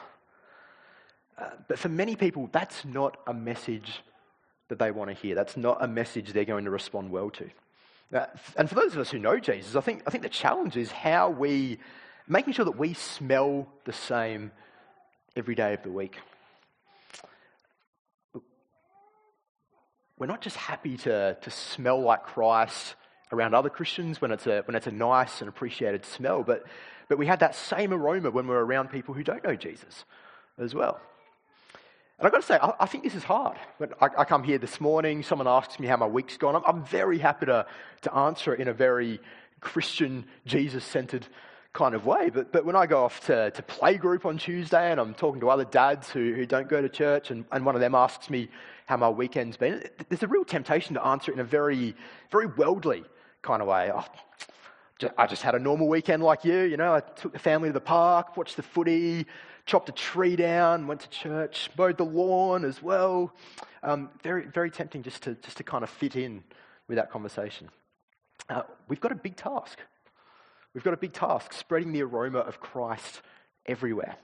Uh, 1.38 1.50
but 1.68 1.78
for 1.78 1.88
many 1.88 2.16
people, 2.16 2.48
that's 2.52 2.84
not 2.84 3.18
a 3.26 3.34
message 3.34 4.02
that 4.68 4.78
they 4.78 4.90
want 4.90 5.10
to 5.10 5.14
hear. 5.14 5.34
That's 5.34 5.56
not 5.56 5.82
a 5.82 5.88
message 5.88 6.32
they're 6.32 6.44
going 6.44 6.64
to 6.64 6.70
respond 6.70 7.10
well 7.10 7.30
to. 7.30 7.50
Uh, 8.12 8.26
and 8.56 8.68
for 8.68 8.74
those 8.74 8.94
of 8.94 8.98
us 9.00 9.10
who 9.10 9.18
know 9.18 9.38
Jesus, 9.38 9.76
I 9.76 9.80
think, 9.80 10.02
I 10.06 10.10
think 10.10 10.22
the 10.22 10.28
challenge 10.28 10.76
is 10.76 10.90
how 10.90 11.30
we, 11.30 11.78
making 12.28 12.54
sure 12.54 12.64
that 12.64 12.78
we 12.78 12.94
smell 12.94 13.68
the 13.84 13.92
same 13.92 14.52
every 15.36 15.54
day 15.54 15.74
of 15.74 15.82
the 15.82 15.90
week. 15.90 16.16
We're 20.22 20.26
not 20.28 20.40
just 20.40 20.56
happy 20.56 20.96
to, 20.98 21.36
to 21.40 21.50
smell 21.50 22.00
like 22.00 22.22
Christ 22.22 22.94
around 23.32 23.56
other 23.56 23.68
Christians 23.68 24.20
when 24.20 24.30
it's 24.30 24.46
a, 24.46 24.62
when 24.66 24.76
it's 24.76 24.86
a 24.86 24.92
nice 24.92 25.40
and 25.40 25.48
appreciated 25.48 26.04
smell, 26.04 26.44
but, 26.44 26.64
but 27.08 27.18
we 27.18 27.26
have 27.26 27.40
that 27.40 27.56
same 27.56 27.92
aroma 27.92 28.30
when 28.30 28.46
we're 28.46 28.64
around 28.64 28.92
people 28.92 29.14
who 29.14 29.24
don't 29.24 29.42
know 29.42 29.56
Jesus 29.56 30.04
as 30.58 30.76
well. 30.76 31.00
And 32.20 32.26
I've 32.26 32.30
got 32.30 32.40
to 32.40 32.46
say, 32.46 32.56
I, 32.62 32.86
think 32.86 33.02
this 33.02 33.16
is 33.16 33.24
hard. 33.24 33.56
When 33.78 33.94
I, 34.00 34.10
I, 34.18 34.24
come 34.24 34.44
here 34.44 34.58
this 34.58 34.80
morning, 34.80 35.24
someone 35.24 35.48
asks 35.48 35.80
me 35.80 35.88
how 35.88 35.96
my 35.96 36.06
week's 36.06 36.36
gone. 36.36 36.54
I'm, 36.54 36.62
I'm 36.66 36.84
very 36.84 37.18
happy 37.18 37.46
to, 37.46 37.66
to 38.02 38.14
answer 38.14 38.54
it 38.54 38.60
in 38.60 38.68
a 38.68 38.72
very 38.72 39.18
Christian, 39.58 40.24
Jesus 40.46 40.84
centered 40.84 41.26
kind 41.72 41.94
of 41.94 42.04
way. 42.04 42.30
But, 42.30 42.52
but 42.52 42.64
when 42.64 42.76
I 42.76 42.86
go 42.86 43.04
off 43.04 43.20
to, 43.26 43.50
to 43.50 43.62
play 43.62 43.96
group 43.96 44.26
on 44.26 44.38
Tuesday 44.38 44.90
and 44.90 45.00
I'm 45.00 45.14
talking 45.14 45.40
to 45.40 45.50
other 45.50 45.64
dads 45.64 46.10
who, 46.10 46.34
who 46.34 46.44
don't 46.46 46.68
go 46.68 46.82
to 46.82 46.88
church, 46.88 47.30
and, 47.30 47.44
and 47.50 47.64
one 47.64 47.74
of 47.74 47.80
them 47.80 47.94
asks 47.94 48.28
me, 48.28 48.48
how 48.86 48.96
my 48.96 49.08
weekend's 49.08 49.56
been. 49.56 49.82
There's 50.08 50.22
a 50.22 50.28
real 50.28 50.44
temptation 50.44 50.94
to 50.94 51.04
answer 51.04 51.30
it 51.30 51.34
in 51.34 51.40
a 51.40 51.44
very, 51.44 51.94
very 52.30 52.46
worldly 52.46 53.04
kind 53.40 53.62
of 53.62 53.68
way. 53.68 53.90
Oh, 53.94 54.04
I 55.16 55.26
just 55.26 55.42
had 55.42 55.54
a 55.54 55.58
normal 55.58 55.88
weekend 55.88 56.22
like 56.22 56.44
you, 56.44 56.60
you 56.60 56.76
know. 56.76 56.94
I 56.94 57.00
took 57.00 57.32
the 57.32 57.38
family 57.38 57.68
to 57.68 57.72
the 57.72 57.80
park, 57.80 58.36
watched 58.36 58.56
the 58.56 58.62
footy, 58.62 59.26
chopped 59.66 59.88
a 59.88 59.92
tree 59.92 60.36
down, 60.36 60.86
went 60.86 61.00
to 61.00 61.08
church, 61.08 61.70
mowed 61.76 61.96
the 61.96 62.04
lawn 62.04 62.64
as 62.64 62.82
well. 62.82 63.34
Um, 63.82 64.10
very, 64.22 64.46
very 64.46 64.70
tempting 64.70 65.02
just 65.02 65.22
to, 65.22 65.34
just 65.36 65.56
to 65.56 65.64
kind 65.64 65.82
of 65.82 65.90
fit 65.90 66.14
in 66.14 66.44
with 66.86 66.96
that 66.96 67.10
conversation. 67.10 67.68
Uh, 68.48 68.62
we've 68.88 69.00
got 69.00 69.12
a 69.12 69.16
big 69.16 69.36
task. 69.36 69.78
We've 70.74 70.84
got 70.84 70.94
a 70.94 70.98
big 70.98 71.12
task 71.12 71.52
spreading 71.52 71.92
the 71.92 72.02
aroma 72.02 72.38
of 72.38 72.60
Christ 72.60 73.22
everywhere. 73.66 74.16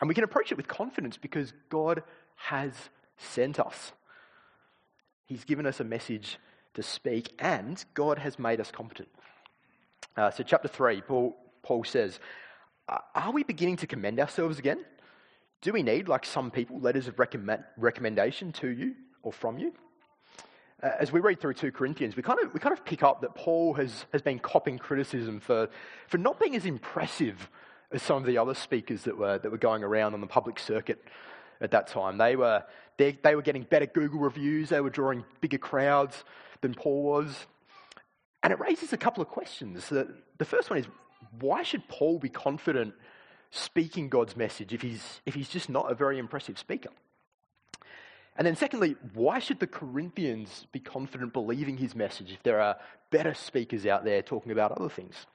And 0.00 0.08
we 0.08 0.14
can 0.14 0.24
approach 0.24 0.52
it 0.52 0.56
with 0.56 0.68
confidence 0.68 1.16
because 1.16 1.52
God 1.70 2.02
has 2.36 2.72
sent 3.16 3.58
us. 3.58 3.92
He's 5.26 5.44
given 5.44 5.66
us 5.66 5.80
a 5.80 5.84
message 5.84 6.38
to 6.74 6.82
speak, 6.82 7.32
and 7.38 7.82
God 7.94 8.18
has 8.18 8.38
made 8.38 8.60
us 8.60 8.70
competent. 8.70 9.08
Uh, 10.16 10.30
so, 10.30 10.42
chapter 10.42 10.68
3, 10.68 11.00
Paul, 11.02 11.36
Paul 11.62 11.84
says, 11.84 12.20
Are 13.14 13.32
we 13.32 13.42
beginning 13.42 13.76
to 13.78 13.86
commend 13.86 14.20
ourselves 14.20 14.58
again? 14.58 14.84
Do 15.60 15.72
we 15.72 15.82
need, 15.82 16.08
like 16.08 16.24
some 16.24 16.50
people, 16.50 16.78
letters 16.78 17.08
of 17.08 17.18
recommend, 17.18 17.64
recommendation 17.76 18.52
to 18.52 18.68
you 18.68 18.94
or 19.22 19.32
from 19.32 19.58
you? 19.58 19.72
Uh, 20.80 20.90
as 21.00 21.10
we 21.10 21.18
read 21.18 21.40
through 21.40 21.54
2 21.54 21.72
Corinthians, 21.72 22.14
we 22.16 22.22
kind, 22.22 22.38
of, 22.40 22.54
we 22.54 22.60
kind 22.60 22.72
of 22.72 22.84
pick 22.84 23.02
up 23.02 23.20
that 23.22 23.34
Paul 23.34 23.74
has, 23.74 24.06
has 24.12 24.22
been 24.22 24.38
copping 24.38 24.78
criticism 24.78 25.40
for, 25.40 25.68
for 26.06 26.18
not 26.18 26.38
being 26.38 26.54
as 26.54 26.64
impressive 26.64 27.50
as 27.90 28.02
some 28.02 28.18
of 28.18 28.26
the 28.26 28.38
other 28.38 28.54
speakers 28.54 29.02
that 29.02 29.16
were, 29.16 29.38
that 29.38 29.50
were 29.50 29.58
going 29.58 29.82
around 29.82 30.14
on 30.14 30.20
the 30.20 30.26
public 30.26 30.58
circuit 30.58 31.02
at 31.60 31.72
that 31.72 31.88
time. 31.88 32.18
They 32.18 32.36
were, 32.36 32.62
they, 32.96 33.18
they 33.22 33.34
were 33.34 33.42
getting 33.42 33.62
better 33.62 33.86
Google 33.86 34.20
reviews, 34.20 34.68
they 34.68 34.80
were 34.80 34.90
drawing 34.90 35.24
bigger 35.40 35.58
crowds 35.58 36.22
than 36.60 36.74
Paul 36.74 37.02
was. 37.02 37.46
And 38.44 38.52
it 38.52 38.60
raises 38.60 38.92
a 38.92 38.96
couple 38.96 39.20
of 39.20 39.28
questions. 39.28 39.88
The, 39.88 40.14
the 40.38 40.44
first 40.44 40.70
one 40.70 40.78
is 40.78 40.86
why 41.40 41.64
should 41.64 41.88
Paul 41.88 42.20
be 42.20 42.28
confident 42.28 42.94
speaking 43.50 44.08
God's 44.08 44.36
message 44.36 44.72
if 44.72 44.82
he's, 44.82 45.20
if 45.26 45.34
he's 45.34 45.48
just 45.48 45.68
not 45.68 45.90
a 45.90 45.94
very 45.94 46.18
impressive 46.18 46.56
speaker? 46.56 46.90
And 48.38 48.46
then, 48.46 48.54
secondly, 48.54 48.94
why 49.14 49.40
should 49.40 49.58
the 49.58 49.66
Corinthians 49.66 50.68
be 50.70 50.78
confident 50.78 51.32
believing 51.32 51.76
his 51.76 51.96
message 51.96 52.30
if 52.32 52.42
there 52.44 52.60
are 52.60 52.76
better 53.10 53.34
speakers 53.34 53.84
out 53.84 54.04
there 54.04 54.22
talking 54.22 54.52
about 54.52 54.70
other 54.70 54.88
things? 54.88 55.26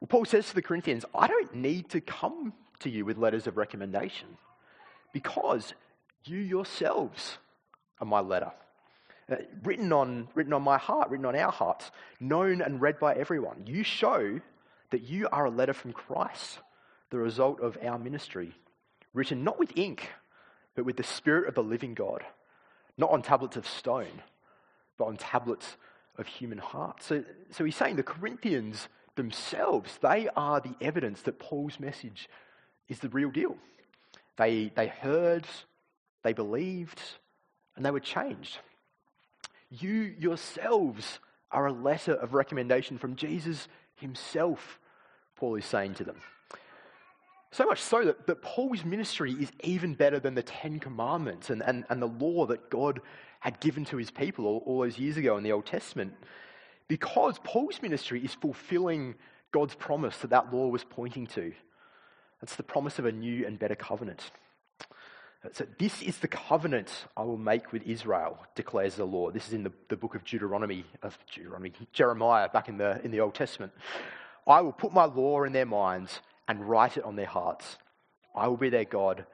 Well, 0.00 0.08
Paul 0.08 0.24
says 0.24 0.48
to 0.48 0.54
the 0.54 0.62
Corinthians, 0.62 1.04
I 1.14 1.28
don't 1.28 1.54
need 1.54 1.90
to 1.90 2.00
come 2.00 2.54
to 2.80 2.88
you 2.88 3.04
with 3.04 3.18
letters 3.18 3.46
of 3.46 3.58
recommendation 3.58 4.26
because 5.12 5.74
you 6.24 6.38
yourselves 6.38 7.36
are 8.00 8.06
my 8.06 8.20
letter. 8.20 8.52
Uh, 9.30 9.36
written, 9.62 9.92
on, 9.92 10.28
written 10.34 10.54
on 10.54 10.62
my 10.62 10.78
heart, 10.78 11.10
written 11.10 11.26
on 11.26 11.36
our 11.36 11.52
hearts, 11.52 11.90
known 12.20 12.62
and 12.62 12.80
read 12.80 12.98
by 12.98 13.14
everyone. 13.14 13.64
You 13.66 13.84
show 13.84 14.40
that 14.92 15.02
you 15.02 15.28
are 15.30 15.44
a 15.44 15.50
letter 15.50 15.74
from 15.74 15.92
Christ, 15.92 16.58
the 17.10 17.18
result 17.18 17.60
of 17.60 17.76
our 17.84 17.98
ministry, 17.98 18.54
written 19.12 19.44
not 19.44 19.58
with 19.58 19.76
ink, 19.76 20.08
but 20.80 20.86
with 20.86 20.96
the 20.96 21.02
Spirit 21.02 21.46
of 21.46 21.54
the 21.54 21.62
living 21.62 21.92
God, 21.92 22.24
not 22.96 23.10
on 23.10 23.20
tablets 23.20 23.58
of 23.58 23.66
stone, 23.66 24.22
but 24.96 25.08
on 25.08 25.18
tablets 25.18 25.76
of 26.16 26.26
human 26.26 26.56
hearts. 26.56 27.04
So, 27.04 27.22
so 27.50 27.66
he's 27.66 27.76
saying 27.76 27.96
the 27.96 28.02
Corinthians 28.02 28.88
themselves, 29.14 29.98
they 30.00 30.30
are 30.34 30.58
the 30.58 30.74
evidence 30.80 31.20
that 31.22 31.38
Paul's 31.38 31.78
message 31.78 32.30
is 32.88 33.00
the 33.00 33.10
real 33.10 33.30
deal. 33.30 33.58
They, 34.38 34.72
they 34.74 34.86
heard, 34.86 35.44
they 36.22 36.32
believed, 36.32 36.98
and 37.76 37.84
they 37.84 37.90
were 37.90 38.00
changed. 38.00 38.56
You 39.68 40.14
yourselves 40.18 41.18
are 41.50 41.66
a 41.66 41.74
letter 41.74 42.14
of 42.14 42.32
recommendation 42.32 42.96
from 42.96 43.16
Jesus 43.16 43.68
himself, 43.96 44.78
Paul 45.36 45.56
is 45.56 45.66
saying 45.66 45.96
to 45.96 46.04
them. 46.04 46.22
So 47.52 47.66
much 47.66 47.80
so 47.80 48.04
that, 48.04 48.26
that 48.26 48.42
Paul's 48.42 48.84
ministry 48.84 49.32
is 49.32 49.50
even 49.64 49.94
better 49.94 50.20
than 50.20 50.34
the 50.34 50.42
Ten 50.42 50.78
Commandments 50.78 51.50
and, 51.50 51.62
and, 51.62 51.84
and 51.90 52.00
the 52.00 52.06
law 52.06 52.46
that 52.46 52.70
God 52.70 53.00
had 53.40 53.58
given 53.60 53.84
to 53.86 53.96
his 53.96 54.10
people 54.10 54.46
all, 54.46 54.62
all 54.66 54.80
those 54.80 54.98
years 54.98 55.16
ago 55.16 55.36
in 55.36 55.42
the 55.42 55.50
Old 55.52 55.66
Testament. 55.66 56.12
Because 56.86 57.38
Paul's 57.42 57.82
ministry 57.82 58.24
is 58.24 58.34
fulfilling 58.34 59.16
God's 59.50 59.74
promise 59.74 60.16
that 60.18 60.30
that 60.30 60.54
law 60.54 60.68
was 60.68 60.84
pointing 60.84 61.26
to. 61.28 61.52
It's 62.42 62.56
the 62.56 62.62
promise 62.62 62.98
of 62.98 63.04
a 63.04 63.12
new 63.12 63.46
and 63.46 63.58
better 63.58 63.74
covenant. 63.74 64.30
So, 65.52 65.66
this 65.78 66.02
is 66.02 66.18
the 66.18 66.28
covenant 66.28 67.06
I 67.16 67.22
will 67.22 67.38
make 67.38 67.72
with 67.72 67.82
Israel, 67.84 68.38
declares 68.54 68.96
the 68.96 69.06
Lord. 69.06 69.32
This 69.32 69.48
is 69.48 69.54
in 69.54 69.62
the, 69.62 69.72
the 69.88 69.96
book 69.96 70.14
of 70.14 70.22
Deuteronomy, 70.22 70.84
of 71.02 71.18
Deuteronomy, 71.34 71.72
Jeremiah, 71.92 72.50
back 72.50 72.68
in 72.68 72.76
the, 72.76 73.00
in 73.04 73.10
the 73.10 73.20
Old 73.20 73.34
Testament. 73.34 73.72
I 74.46 74.60
will 74.60 74.72
put 74.72 74.92
my 74.92 75.04
law 75.04 75.44
in 75.44 75.52
their 75.52 75.64
minds 75.64 76.20
and 76.50 76.68
write 76.68 76.96
it 76.96 77.04
on 77.04 77.14
their 77.14 77.26
hearts. 77.26 77.78
I 78.34 78.48
will 78.48 78.56
be 78.56 78.70
their 78.70 78.84
God, 78.84 79.24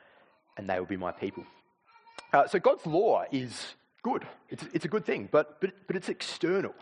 and 0.58 0.68
they 0.68 0.78
will 0.78 0.86
be 0.86 0.98
my 0.98 1.12
people. 1.12 1.44
Uh, 2.32 2.46
so, 2.46 2.58
God's 2.58 2.84
law 2.86 3.24
is 3.32 3.74
good. 4.02 4.26
It's, 4.50 4.64
it's 4.74 4.84
a 4.84 4.88
good 4.88 5.06
thing, 5.06 5.28
but, 5.32 5.58
but, 5.60 5.72
but 5.86 5.96
it's 5.96 6.10
external. 6.10 6.74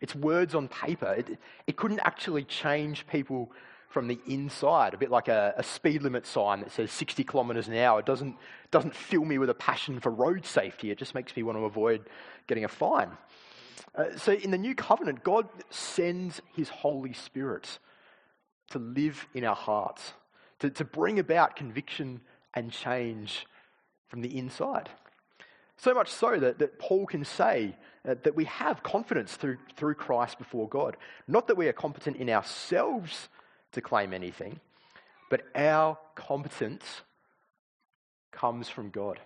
It's 0.00 0.14
words 0.14 0.54
on 0.54 0.68
paper. 0.68 1.12
It, 1.18 1.38
it 1.66 1.76
couldn't 1.76 1.98
actually 2.04 2.44
change 2.44 3.06
people 3.08 3.50
from 3.88 4.06
the 4.06 4.20
inside, 4.26 4.94
a 4.94 4.96
bit 4.96 5.10
like 5.10 5.28
a, 5.28 5.52
a, 5.56 5.62
speed 5.62 6.02
limit 6.02 6.26
sign 6.26 6.60
that 6.60 6.70
says 6.70 6.90
60 6.90 7.24
kilometres 7.24 7.68
an 7.68 7.76
hour. 7.76 8.00
It 8.00 8.06
doesn't, 8.06 8.36
doesn't 8.70 8.94
fill 8.94 9.24
me 9.24 9.36
with 9.36 9.50
a 9.50 9.54
passion 9.54 10.00
for 10.00 10.10
road 10.10 10.46
safety, 10.46 10.90
it 10.90 10.98
just 10.98 11.14
makes 11.14 11.36
me 11.36 11.42
want 11.42 11.58
to 11.58 11.64
avoid 11.64 12.08
getting 12.46 12.64
a 12.64 12.68
fine. 12.68 13.10
Uh, 13.94 14.16
so, 14.16 14.32
in 14.32 14.50
the 14.50 14.58
new 14.58 14.74
covenant, 14.74 15.22
God 15.22 15.48
sends 15.70 16.40
his 16.54 16.68
Holy 16.68 17.12
Spirit 17.12 17.78
to 18.72 18.78
live 18.78 19.26
in 19.34 19.44
our 19.44 19.54
hearts, 19.54 20.12
to, 20.58 20.70
to 20.70 20.84
bring 20.84 21.18
about 21.18 21.56
conviction 21.56 22.20
and 22.54 22.70
change 22.70 23.46
from 24.08 24.20
the 24.20 24.38
inside. 24.38 24.90
So 25.76 25.94
much 25.94 26.10
so 26.10 26.38
that, 26.38 26.58
that 26.58 26.78
Paul 26.78 27.06
can 27.06 27.24
say 27.24 27.74
uh, 28.06 28.14
that 28.22 28.36
we 28.36 28.44
have 28.44 28.82
confidence 28.82 29.34
through, 29.34 29.58
through 29.76 29.94
Christ 29.94 30.38
before 30.38 30.68
God. 30.68 30.96
Not 31.26 31.48
that 31.48 31.56
we 31.56 31.66
are 31.68 31.72
competent 31.72 32.16
in 32.18 32.28
ourselves 32.28 33.28
to 33.72 33.80
claim 33.80 34.12
anything, 34.12 34.60
but 35.30 35.42
our 35.54 35.98
competence 36.14 37.02
comes 38.32 38.68
from 38.68 38.90
God. 38.90 39.18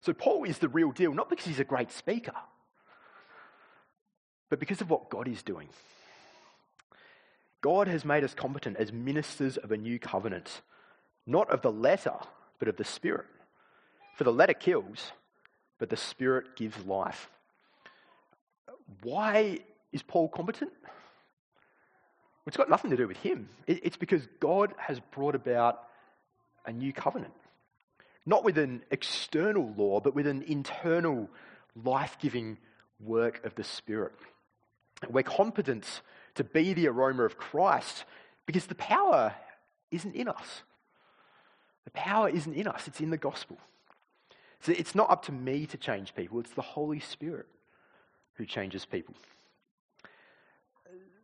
So 0.00 0.12
Paul 0.12 0.44
is 0.44 0.58
the 0.58 0.68
real 0.68 0.90
deal, 0.90 1.12
not 1.12 1.28
because 1.28 1.46
he's 1.46 1.60
a 1.60 1.64
great 1.64 1.92
speaker, 1.92 2.34
but 4.48 4.58
because 4.58 4.80
of 4.80 4.90
what 4.90 5.10
God 5.10 5.28
is 5.28 5.42
doing. 5.42 5.68
God 7.62 7.88
has 7.88 8.04
made 8.04 8.24
us 8.24 8.34
competent 8.34 8.76
as 8.78 8.92
ministers 8.92 9.56
of 9.56 9.72
a 9.72 9.76
new 9.76 9.98
covenant, 9.98 10.62
not 11.26 11.50
of 11.50 11.62
the 11.62 11.72
letter, 11.72 12.14
but 12.58 12.68
of 12.68 12.76
the 12.76 12.84
Spirit. 12.84 13.26
For 14.16 14.24
the 14.24 14.32
letter 14.32 14.54
kills, 14.54 15.12
but 15.78 15.90
the 15.90 15.96
Spirit 15.96 16.56
gives 16.56 16.84
life. 16.84 17.30
Why 19.02 19.58
is 19.92 20.02
Paul 20.02 20.28
competent? 20.28 20.72
It's 22.46 22.56
got 22.56 22.70
nothing 22.70 22.90
to 22.90 22.96
do 22.96 23.06
with 23.06 23.18
him. 23.18 23.48
It's 23.66 23.96
because 23.96 24.26
God 24.40 24.72
has 24.78 24.98
brought 24.98 25.34
about 25.34 25.82
a 26.66 26.72
new 26.72 26.92
covenant. 26.92 27.34
Not 28.26 28.44
with 28.44 28.58
an 28.58 28.82
external 28.90 29.72
law, 29.76 30.00
but 30.00 30.14
with 30.14 30.26
an 30.26 30.42
internal, 30.42 31.28
life 31.84 32.16
giving 32.20 32.58
work 32.98 33.44
of 33.44 33.54
the 33.54 33.64
Spirit. 33.64 34.12
We're 35.08 35.22
competent 35.22 36.02
to 36.34 36.44
be 36.44 36.72
the 36.72 36.88
aroma 36.88 37.24
of 37.24 37.36
Christ 37.36 38.04
because 38.46 38.66
the 38.66 38.74
power 38.74 39.34
isn't 39.90 40.14
in 40.14 40.28
us. 40.28 40.62
The 41.84 41.90
power 41.90 42.28
isn't 42.28 42.54
in 42.54 42.66
us, 42.66 42.86
it's 42.86 43.00
in 43.00 43.10
the 43.10 43.16
gospel. 43.16 43.58
So 44.60 44.72
it's 44.72 44.94
not 44.94 45.10
up 45.10 45.24
to 45.26 45.32
me 45.32 45.66
to 45.66 45.76
change 45.76 46.14
people, 46.14 46.40
it's 46.40 46.52
the 46.52 46.62
Holy 46.62 47.00
Spirit 47.00 47.46
who 48.34 48.46
changes 48.46 48.84
people. 48.84 49.14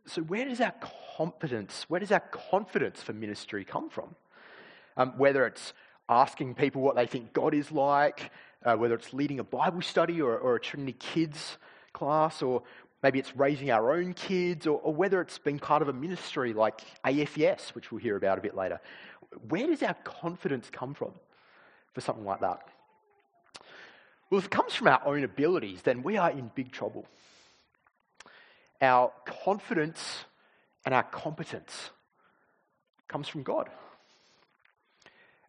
So, 0.05 0.21
where 0.21 0.45
does 0.45 0.61
our 0.61 0.73
confidence, 1.17 1.85
where 1.89 1.99
does 1.99 2.11
our 2.11 2.21
confidence 2.21 3.01
for 3.01 3.11
ministry 3.11 3.65
come 3.65 3.89
from? 3.89 4.15
Um, 4.95 5.17
whether 5.17 5.45
it's 5.45 5.73
asking 6.07 6.55
people 6.55 6.81
what 6.81 6.95
they 6.95 7.05
think 7.05 7.33
God 7.33 7.53
is 7.53 7.71
like, 7.71 8.31
uh, 8.63 8.75
whether 8.75 8.95
it's 8.95 9.13
leading 9.13 9.39
a 9.39 9.43
Bible 9.43 9.81
study 9.81 10.21
or, 10.21 10.37
or, 10.37 10.55
a 10.55 10.59
Trinity 10.59 10.93
Kids 10.93 11.57
class, 11.91 12.41
or 12.41 12.63
maybe 13.03 13.19
it's 13.19 13.35
raising 13.35 13.71
our 13.71 13.93
own 13.93 14.13
kids, 14.13 14.67
or, 14.67 14.79
or 14.79 14.93
whether 14.93 15.21
it's 15.21 15.37
been 15.37 15.59
part 15.59 15.81
of 15.81 15.87
a 15.87 15.93
ministry 15.93 16.53
like 16.53 16.81
AFES, 17.05 17.75
which 17.75 17.91
we'll 17.91 18.01
hear 18.01 18.15
about 18.15 18.37
a 18.37 18.41
bit 18.41 18.55
later. 18.55 18.79
Where 19.49 19.67
does 19.67 19.83
our 19.83 19.95
confidence 20.03 20.69
come 20.71 20.93
from 20.93 21.11
for 21.93 22.01
something 22.01 22.25
like 22.25 22.41
that? 22.41 22.61
Well, 24.29 24.39
if 24.39 24.45
it 24.45 24.51
comes 24.51 24.73
from 24.73 24.87
our 24.87 25.01
own 25.05 25.23
abilities, 25.23 25.81
then 25.83 26.03
we 26.03 26.17
are 26.17 26.31
in 26.31 26.51
big 26.55 26.71
trouble 26.71 27.05
our 28.81 29.11
confidence 29.25 30.25
and 30.85 30.93
our 30.93 31.03
competence 31.03 31.89
comes 33.07 33.27
from 33.27 33.43
God. 33.43 33.69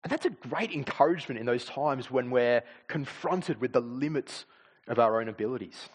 And 0.03 0.11
that's 0.11 0.27
a 0.27 0.31
great 0.31 0.73
encouragement 0.73 1.41
in 1.41 1.47
those 1.47 1.65
times 1.65 2.11
when 2.11 2.31
we're 2.31 2.63
confronted 2.87 3.61
with 3.61 3.73
the 3.73 3.81
limits 3.81 4.47
of 4.87 4.99
our 4.99 5.21
own 5.21 5.29
abilities. 5.29 5.89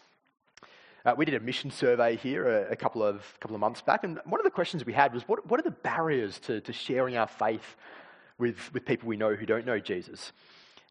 Uh, 1.06 1.14
we 1.18 1.26
did 1.26 1.34
a 1.34 1.40
mission 1.40 1.70
survey 1.70 2.16
here 2.16 2.48
a, 2.48 2.72
a, 2.72 2.76
couple, 2.78 3.04
of, 3.04 3.22
couple 3.42 3.56
of 3.56 3.60
months 3.60 3.82
back, 3.82 4.06
and 4.06 4.22
one 4.26 4.40
of 4.40 4.46
the 4.46 4.52
questions 4.52 4.86
we 4.86 4.94
had 4.94 5.14
was 5.14 5.28
what, 5.28 5.46
what 5.48 5.60
are 5.60 5.64
the 5.64 5.72
barriers 5.72 6.40
to, 6.40 6.62
to 6.62 6.72
sharing 6.72 7.18
our 7.18 7.28
faith 7.28 7.76
with, 8.38 8.74
with 8.74 8.86
people 8.86 9.10
we 9.10 9.18
know 9.18 9.36
who 9.36 9.46
don't 9.46 9.66
know 9.66 9.80
Jesus? 9.80 10.32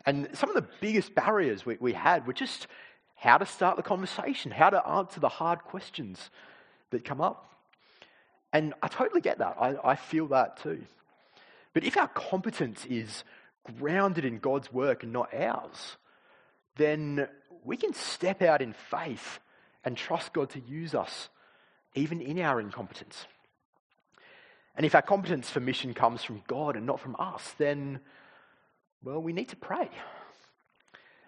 And 0.05 0.29
some 0.35 0.51
of 0.51 0.55
the 0.55 0.69
biggest 0.83 1.15
barriers 1.15 1.65
we, 1.65 1.79
we 1.81 1.95
had 1.95 2.27
were 2.27 2.35
just 2.35 2.67
how 3.15 3.39
to 3.39 3.47
start 3.47 3.77
the 3.77 3.83
conversation, 3.83 4.51
how 4.51 4.69
to 4.69 4.87
answer 4.87 5.19
the 5.19 5.31
hard 5.31 5.61
questions 5.61 6.31
that 6.91 7.07
come 7.07 7.23
up. 7.23 7.51
And 8.53 8.75
I 8.83 8.89
totally 8.89 9.23
get 9.23 9.39
that. 9.39 9.57
I, 9.59 9.77
I 9.83 9.95
feel 9.95 10.27
that 10.29 10.59
too. 10.59 10.83
But 11.73 11.85
if 11.85 11.97
our 11.97 12.09
competence 12.09 12.85
is 12.85 13.25
grounded 13.79 14.27
in 14.27 14.41
God's 14.41 14.71
work 14.71 15.05
and 15.05 15.13
not 15.13 15.33
ours, 15.33 15.97
then 16.77 17.29
we 17.65 17.79
can 17.79 17.95
step 17.95 18.43
out 18.43 18.61
in 18.61 18.75
faith 18.91 19.39
and 19.85 19.97
trust 19.97 20.33
God 20.33 20.51
to 20.51 20.61
use 20.61 20.95
us, 20.95 21.29
even 21.95 22.21
in 22.21 22.39
our 22.39 22.61
incompetence. 22.61 23.27
And 24.77 24.87
if 24.87 24.95
our 24.95 25.03
competence 25.03 25.51
for 25.51 25.61
mission 25.61 25.93
comes 25.93 26.23
from 26.23 26.43
God 26.47 26.77
and 26.77 26.87
not 26.87 27.01
from 27.01 27.17
us, 27.19 27.55
then, 27.59 28.01
well, 29.03 29.21
we 29.21 29.33
need 29.33 29.51
to 29.51 29.57
pray. 29.57 29.91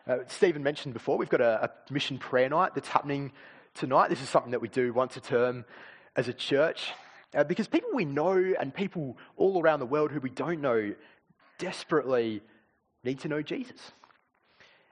Uh, 0.07 0.19
Stephen 0.29 0.62
mentioned 0.62 0.95
before, 0.95 1.19
we've 1.19 1.29
got 1.29 1.40
a, 1.40 1.64
a, 1.64 1.93
mission 1.93 2.19
prayer 2.19 2.49
night 2.49 2.75
that's 2.75 2.88
happening 2.88 3.33
tonight. 3.75 4.09
This 4.09 4.23
is 4.23 4.29
something 4.29 4.53
that 4.53 4.61
we 4.61 4.69
do 4.69 4.93
once 4.93 5.17
a 5.17 5.21
term 5.21 5.64
as 6.17 6.29
a 6.29 6.33
church 6.33 6.93
uh, 7.35 7.45
because 7.45 7.67
people 7.69 7.90
we 7.93 8.05
know 8.05 8.55
and 8.59 8.73
people 8.73 9.17
all 9.37 9.61
around 9.61 9.81
the 9.81 9.87
world 9.87 10.12
who 10.12 10.21
we 10.21 10.31
don't 10.31 10.61
know 10.61 10.95
desperately 11.59 12.43
need 13.03 13.21
to 13.21 13.29
know 13.29 13.43
Jesus. 13.43 13.93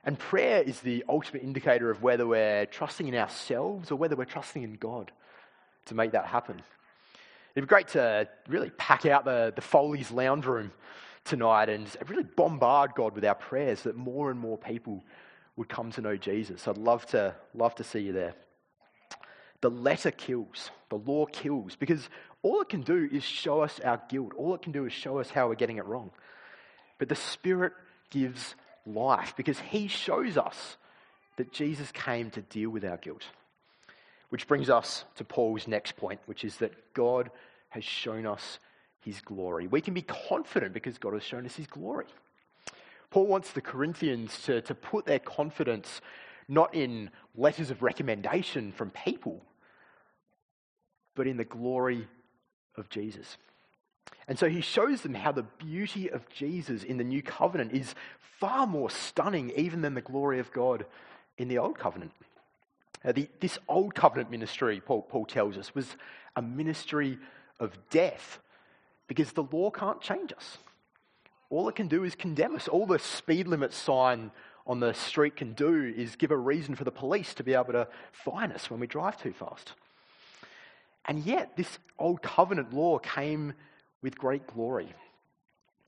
And 0.05 0.19
prayer 0.19 0.63
is 0.63 0.81
the 0.81 1.05
ultimate 1.09 1.43
indicator 1.43 1.91
of 1.91 2.03
whether 2.03 2.27
we're 2.27 2.67
trusting 2.67 3.07
in 3.07 3.15
ourselves 3.15 3.91
or 3.91 3.97
whether 3.97 4.17
we're 4.17 4.25
trusting 4.25 4.63
in 4.63 4.75
God 4.75 5.13
to 5.87 5.95
make 5.95 6.13
that 6.13 6.27
happen. 6.27 6.61
It'd 7.55 7.69
be 7.69 7.69
great 7.69 7.89
to 7.89 8.29
really 8.49 8.71
pack 8.71 9.07
out 9.07 9.25
the, 9.25 9.53
the 9.55 9.63
Foley's 9.63 10.11
lounge 10.11 10.47
room 10.47 10.73
tonight 11.25 11.69
and 11.69 11.87
really 12.09 12.25
bombard 12.25 12.95
God 12.95 13.15
with 13.15 13.25
our 13.25 13.35
prayers 13.35 13.83
that 13.83 13.97
more 13.97 14.31
and 14.31 14.41
more 14.41 14.59
people 14.59 15.05
would 15.57 15.69
come 15.69 15.93
to 15.93 16.01
know 16.01 16.17
Jesus. 16.17 16.67
I'd 16.67 16.79
love 16.79 17.07
to, 17.07 17.35
love 17.55 17.75
to 17.77 17.85
see 17.85 18.01
you 18.01 18.13
there. 18.13 18.35
The 19.61 19.71
letter 19.71 20.11
kills, 20.11 20.71
the 20.89 20.97
law 20.97 21.27
kills, 21.27 21.77
because 21.77 22.09
all 22.43 22.61
it 22.63 22.69
can 22.69 22.81
do 22.81 23.09
is 23.13 23.23
show 23.23 23.61
us 23.61 23.79
our 23.85 24.03
guilt. 24.09 24.33
All 24.37 24.55
it 24.55 24.63
can 24.63 24.73
do 24.73 24.87
is 24.87 24.93
show 24.93 25.19
us 25.19 25.31
how 25.31 25.49
we're 25.49 25.55
getting 25.55 25.77
it 25.77 25.85
wrong. 25.85 26.11
But 26.99 27.09
the 27.09 27.15
Spirit 27.15 27.73
gives 28.11 28.57
life 28.87 29.35
because 29.37 29.59
He 29.59 29.89
shows 29.89 30.37
us 30.37 30.77
that 31.37 31.53
Jesus 31.53 31.91
came 31.93 32.31
to 32.31 32.43
deal 32.43 32.71
with 32.71 32.85
our 32.85 32.97
guilt. 32.97 33.25
Which 34.29 34.47
brings 34.47 34.71
us 34.71 35.05
to 35.17 35.25
Paul's 35.25 35.69
next 35.69 35.97
point, 35.97 36.21
which 36.27 36.45
is 36.45 36.57
that 36.57 36.95
God 36.95 37.31
has 37.71 37.85
shown 37.85 38.27
us 38.27 38.59
his 39.01 39.21
glory. 39.21 39.67
We 39.67 39.81
can 39.81 39.95
be 39.95 40.03
confident 40.03 40.73
because 40.73 40.99
God 40.99 41.15
has 41.15 41.23
shown 41.23 41.45
us 41.45 41.57
his 41.57 41.67
glory. 41.67 42.07
Paul 43.11 43.27
wants 43.27 43.53
the 43.53 43.61
Corinthians 43.61 44.41
to, 44.45 44.63
to 44.63 44.75
put 44.75 45.05
their 45.05 45.19
confidence 45.19 46.01
not 46.49 46.75
in 46.75 47.11
letters 47.37 47.71
of 47.71 47.83
recommendation 47.83 48.73
from 48.73 48.91
people, 48.91 49.45
but 51.15 51.27
in 51.27 51.37
the 51.37 51.45
glory 51.45 52.07
of 52.77 52.89
Jesus. 52.89 53.37
And 54.29 54.39
so 54.39 54.49
he 54.49 54.61
shows 54.61 55.03
them 55.03 55.15
how 55.15 55.33
the 55.33 55.43
beauty 55.43 56.11
of 56.11 56.29
Jesus 56.29 56.85
in 56.85 56.97
the 56.97 57.05
new 57.05 57.23
covenant 57.23 57.73
is 57.73 57.95
far 58.39 58.67
more 58.67 58.91
stunning 58.91 59.51
even 59.57 59.83
than 59.83 59.95
the 59.95 60.01
glory 60.01 60.39
of 60.39 60.53
God 60.53 60.87
in 61.39 61.49
the 61.49 61.59
old 61.59 61.79
covenant. 61.79 62.13
Uh, 63.05 63.13
the, 63.13 63.29
this 63.41 63.59
old 63.69 63.95
covenant 63.95 64.31
ministry, 64.31 64.81
Paul, 64.81 65.03
Paul 65.03 65.27
tells 65.27 65.59
us, 65.59 65.75
was 65.75 65.97
a 66.37 66.43
ministry 66.43 67.19
of 67.59 67.77
death 67.91 68.39
because 69.09 69.33
the 69.33 69.43
law 69.43 69.71
can't 69.71 70.01
change 70.01 70.33
us. 70.33 70.59
All 71.51 71.69
it 71.69 71.75
can 71.75 71.89
do 71.89 72.05
is 72.05 72.15
condemn 72.15 72.55
us. 72.55 72.69
All 72.69 72.87
the 72.87 72.99
speed 72.99 73.47
limit 73.47 73.73
sign 73.73 74.31
on 74.67 74.81
the 74.81 74.95
street 74.95 75.37
can 75.37 75.53
do 75.53 75.93
is 75.97 76.17
give 76.17 76.31
a 76.31 76.37
reason 76.37 76.75
for 76.75 76.85
the 76.85 76.93
police 76.93 77.35
to 77.35 77.43
be 77.43 77.55
able 77.55 77.73
to 77.73 77.89
fine 78.13 78.53
us 78.53 78.71
when 78.71 78.81
we 78.81 78.87
drive 78.87 79.21
too 79.21 79.33
fast. 79.33 79.73
And 81.05 81.19
yet, 81.25 81.57
this 81.57 81.79
old 81.99 82.23
covenant 82.23 82.73
law 82.73 82.99
came 82.99 83.55
with 84.03 84.19
great 84.19 84.47
glory. 84.47 84.93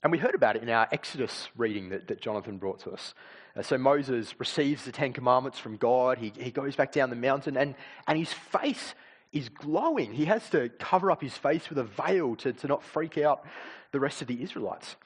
And 0.02 0.12
we 0.12 0.18
heard 0.18 0.34
about 0.34 0.56
it 0.56 0.62
in 0.62 0.68
our 0.68 0.86
Exodus 0.92 1.48
reading 1.56 1.88
that, 1.88 2.08
that 2.08 2.20
Jonathan 2.20 2.58
brought 2.58 2.80
to 2.80 2.90
us. 2.90 3.14
Uh, 3.56 3.62
so 3.62 3.78
Moses 3.78 4.38
receives 4.38 4.84
the 4.84 4.92
Ten 4.92 5.12
Commandments 5.12 5.58
from 5.58 5.76
God. 5.76 6.18
He, 6.18 6.32
he 6.38 6.50
goes 6.50 6.76
back 6.76 6.92
down 6.92 7.10
the 7.10 7.16
mountain, 7.16 7.56
and, 7.56 7.74
and 8.06 8.18
his 8.18 8.32
face 8.32 8.94
is 9.32 9.48
glowing. 9.48 10.12
He 10.12 10.26
has 10.26 10.48
to 10.50 10.68
cover 10.78 11.10
up 11.10 11.22
his 11.22 11.36
face 11.36 11.68
with 11.68 11.78
a 11.78 11.84
veil 11.84 12.36
to, 12.36 12.52
to 12.52 12.66
not 12.66 12.82
freak 12.82 13.18
out 13.18 13.44
the 13.92 14.00
rest 14.00 14.22
of 14.22 14.28
the 14.28 14.42
Israelites. 14.42 14.96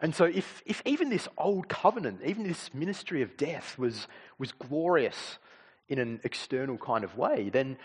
And 0.00 0.14
so, 0.14 0.26
if, 0.26 0.62
if 0.64 0.82
even 0.84 1.08
this 1.08 1.26
old 1.36 1.68
covenant, 1.68 2.20
even 2.24 2.44
this 2.44 2.72
ministry 2.72 3.22
of 3.22 3.36
death 3.36 3.78
was, 3.78 4.06
was 4.38 4.52
glorious 4.52 5.38
in 5.88 5.98
an 5.98 6.20
external 6.22 6.76
kind 6.76 7.02
of 7.02 7.16
way, 7.16 7.48
then, 7.48 7.78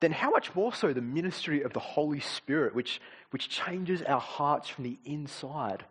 then 0.00 0.12
how 0.12 0.30
much 0.30 0.54
more 0.54 0.74
so 0.74 0.92
the 0.92 1.00
ministry 1.00 1.62
of 1.62 1.72
the 1.72 1.80
Holy 1.80 2.20
Spirit, 2.20 2.74
which, 2.74 3.00
which 3.30 3.48
changes 3.48 4.02
our 4.02 4.20
hearts 4.20 4.68
from 4.68 4.84
the 4.84 4.98
inside 5.04 5.84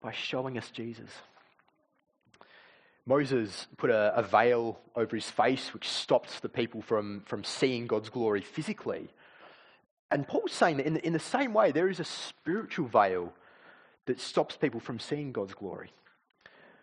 by 0.00 0.12
showing 0.12 0.56
us 0.56 0.70
Jesus? 0.70 1.10
Moses 3.06 3.66
put 3.76 3.90
a, 3.90 4.16
a, 4.16 4.22
veil 4.22 4.78
over 4.96 5.14
his 5.14 5.28
face, 5.28 5.74
which 5.74 5.86
stopped 5.86 6.40
the 6.40 6.48
people 6.48 6.80
from, 6.80 7.22
from 7.26 7.44
seeing 7.44 7.86
God's 7.86 8.08
glory 8.08 8.40
physically. 8.40 9.10
And 10.10 10.26
Paul's 10.26 10.52
saying 10.52 10.78
that 10.78 10.86
in 10.86 10.94
the, 10.94 11.06
in 11.06 11.12
the 11.12 11.18
same 11.18 11.52
way, 11.52 11.70
there 11.70 11.90
is 11.90 12.00
a 12.00 12.04
spiritual 12.04 12.86
veil 12.86 13.32
that 14.06 14.20
stops 14.20 14.56
people 14.56 14.80
from 14.80 14.98
seeing 14.98 15.32
God's 15.32 15.52
glory. 15.52 15.90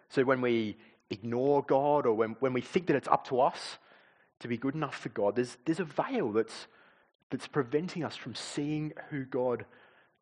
So 0.09 0.23
when 0.23 0.41
we 0.41 0.77
ignore 1.09 1.63
God 1.63 2.05
or 2.05 2.13
when, 2.13 2.35
when 2.39 2.53
we 2.53 2.61
think 2.61 2.87
that 2.87 2.95
it's 2.95 3.07
up 3.07 3.27
to 3.29 3.41
us 3.41 3.77
to 4.41 4.47
be 4.47 4.57
good 4.57 4.75
enough 4.75 4.97
for 4.97 5.09
God, 5.09 5.35
there's, 5.35 5.57
there's 5.65 5.79
a 5.79 5.85
veil 5.85 6.31
that's, 6.31 6.67
that's 7.29 7.47
preventing 7.47 8.03
us 8.03 8.15
from 8.15 8.35
seeing 8.35 8.93
who 9.09 9.23
God 9.25 9.65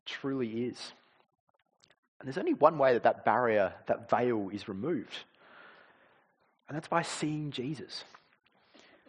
truly 0.05 0.65
is. 0.65 0.93
And 2.19 2.27
there's 2.27 2.38
only 2.38 2.53
one 2.53 2.77
way 2.77 2.93
that 2.93 3.03
that 3.03 3.25
barrier, 3.25 3.73
that 3.88 4.10
veil 4.10 4.49
is 4.51 4.67
removed. 4.67 5.17
And 6.67 6.75
that's 6.75 6.88
by 6.88 7.01
seeing 7.01 7.51
Jesus. 7.51 8.03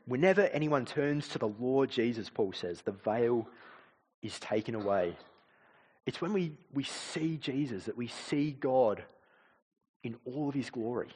Whenever 0.06 0.42
anyone 0.42 0.86
turns 0.86 1.28
to 1.28 1.38
the 1.38 1.48
Lord 1.48 1.90
Jesus, 1.90 2.30
Paul 2.30 2.52
says, 2.52 2.82
the 2.82 2.92
veil 2.92 3.48
is 4.22 4.38
taken 4.40 4.74
away. 4.74 5.16
It's 6.06 6.20
when 6.20 6.32
we, 6.32 6.52
we 6.72 6.84
see 6.84 7.36
Jesus 7.36 7.84
that 7.84 7.96
we 7.96 8.08
see 8.08 8.52
God 8.52 9.02
in 10.02 10.16
all 10.24 10.48
of 10.48 10.54
his 10.54 10.70
glory. 10.70 11.10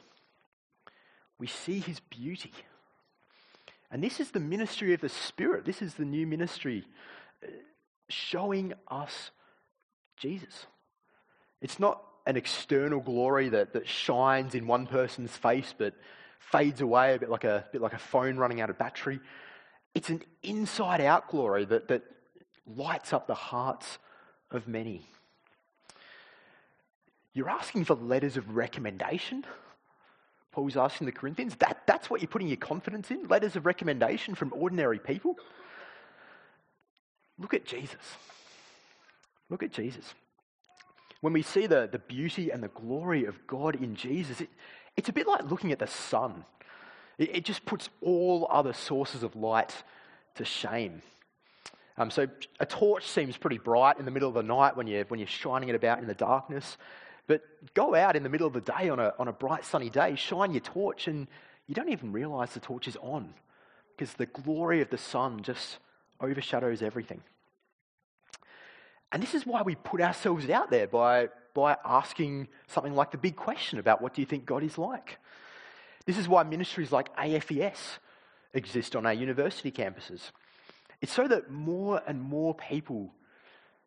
We 1.39 1.47
see 1.47 1.79
his 1.79 1.99
beauty. 1.99 2.53
And 3.95 4.03
this 4.03 4.19
is 4.19 4.31
the 4.31 4.41
ministry 4.41 4.93
of 4.93 4.99
the 4.99 5.07
Spirit. 5.07 5.63
This 5.63 5.81
is 5.81 5.93
the 5.93 6.03
new 6.03 6.27
ministry 6.27 6.83
uh, 7.41 7.47
showing 8.09 8.73
us 8.89 9.31
Jesus. 10.17 10.65
It's 11.61 11.79
not 11.79 12.03
an 12.27 12.35
external 12.35 12.99
glory 12.99 13.47
that, 13.47 13.71
that 13.71 13.87
shines 13.87 14.53
in 14.53 14.67
one 14.67 14.85
person's 14.85 15.31
face 15.31 15.73
but 15.77 15.93
fades 16.39 16.81
away 16.81 17.15
a 17.15 17.19
bit 17.19 17.29
like 17.29 17.45
a, 17.45 17.55
a 17.55 17.71
bit 17.71 17.79
like 17.79 17.93
a 17.93 17.97
phone 17.97 18.35
running 18.35 18.59
out 18.59 18.69
of 18.69 18.77
battery. 18.77 19.21
It's 19.93 20.09
an 20.09 20.23
inside 20.43 20.99
out 20.99 21.29
glory 21.29 21.63
that, 21.63 21.87
that 21.87 22.03
lights 22.67 23.13
up 23.13 23.27
the 23.27 23.33
hearts 23.33 23.97
of 24.51 24.67
many. 24.67 25.07
You're 27.31 27.49
asking 27.49 27.85
for 27.85 27.95
letters 27.95 28.35
of 28.35 28.57
recommendation. 28.57 29.45
Paul's 30.55 30.77
asking 30.77 31.03
the 31.03 31.11
Corinthians. 31.11 31.53
That, 31.57 31.81
that's 31.85 32.09
what 32.09 32.21
you're 32.21 32.29
putting 32.29 32.47
your 32.47 32.55
confidence 32.55 33.11
in? 33.11 33.27
Letters 33.27 33.57
of 33.57 33.65
recommendation 33.65 34.35
from 34.35 34.53
ordinary 34.55 34.99
people? 34.99 35.35
Look 37.37 37.53
at 37.53 37.65
Jesus. 37.65 37.99
Look 39.49 39.63
at 39.63 39.73
Jesus. 39.73 40.13
When 41.19 41.33
we 41.33 41.41
see 41.41 41.67
the, 41.67 41.89
the 41.91 41.99
beauty 41.99 42.51
and 42.51 42.63
the 42.63 42.69
glory 42.69 43.25
of 43.25 43.45
God 43.47 43.75
in 43.75 43.95
Jesus, 43.95 44.39
it, 44.39 44.49
it's 44.95 45.09
a 45.09 45.13
bit 45.13 45.27
like 45.27 45.43
looking 45.51 45.73
at 45.73 45.79
the 45.79 45.87
sun. 45.87 46.45
It, 47.17 47.35
it 47.35 47.43
just 47.43 47.65
puts 47.65 47.89
all 48.01 48.47
other 48.49 48.71
sources 48.71 49.23
of 49.23 49.35
light 49.35 49.75
to 50.35 50.45
shame. 50.45 51.01
Um, 51.97 52.09
so 52.09 52.29
a 52.61 52.65
torch 52.65 53.05
seems 53.05 53.35
pretty 53.35 53.57
bright 53.57 53.99
in 53.99 54.05
the 54.05 54.11
middle 54.11 54.29
of 54.29 54.35
the 54.35 54.43
night 54.43 54.77
when 54.77 54.87
you're, 54.87 55.03
when 55.05 55.19
you're 55.19 55.27
shining 55.27 55.67
it 55.67 55.75
about 55.75 55.99
in 55.99 56.07
the 56.07 56.13
darkness. 56.13 56.77
But 57.27 57.41
go 57.73 57.95
out 57.95 58.15
in 58.15 58.23
the 58.23 58.29
middle 58.29 58.47
of 58.47 58.53
the 58.53 58.61
day 58.61 58.89
on 58.89 58.99
a, 58.99 59.13
on 59.17 59.27
a 59.27 59.33
bright 59.33 59.65
sunny 59.65 59.89
day, 59.89 60.15
shine 60.15 60.51
your 60.51 60.61
torch, 60.61 61.07
and 61.07 61.27
you 61.67 61.73
don't 61.73 61.89
even 61.89 62.11
realize 62.11 62.53
the 62.53 62.59
torch 62.59 62.87
is 62.87 62.97
on 63.01 63.33
because 63.95 64.13
the 64.13 64.25
glory 64.27 64.81
of 64.81 64.89
the 64.89 64.97
sun 64.97 65.41
just 65.41 65.77
overshadows 66.19 66.81
everything. 66.81 67.21
And 69.11 69.23
this 69.23 69.33
is 69.33 69.45
why 69.45 69.61
we 69.61 69.75
put 69.75 70.01
ourselves 70.01 70.49
out 70.49 70.69
there 70.69 70.87
by, 70.87 71.29
by 71.53 71.77
asking 71.85 72.47
something 72.67 72.93
like 72.93 73.11
the 73.11 73.17
big 73.17 73.35
question 73.35 73.79
about 73.79 74.01
what 74.01 74.13
do 74.13 74.21
you 74.21 74.25
think 74.25 74.45
God 74.45 74.63
is 74.63 74.77
like? 74.77 75.17
This 76.05 76.17
is 76.17 76.27
why 76.27 76.43
ministries 76.43 76.91
like 76.91 77.15
AFES 77.15 77.99
exist 78.53 78.95
on 78.95 79.05
our 79.05 79.13
university 79.13 79.71
campuses. 79.71 80.31
It's 81.01 81.11
so 81.11 81.27
that 81.27 81.49
more 81.49 82.01
and 82.05 82.21
more 82.21 82.53
people 82.53 83.13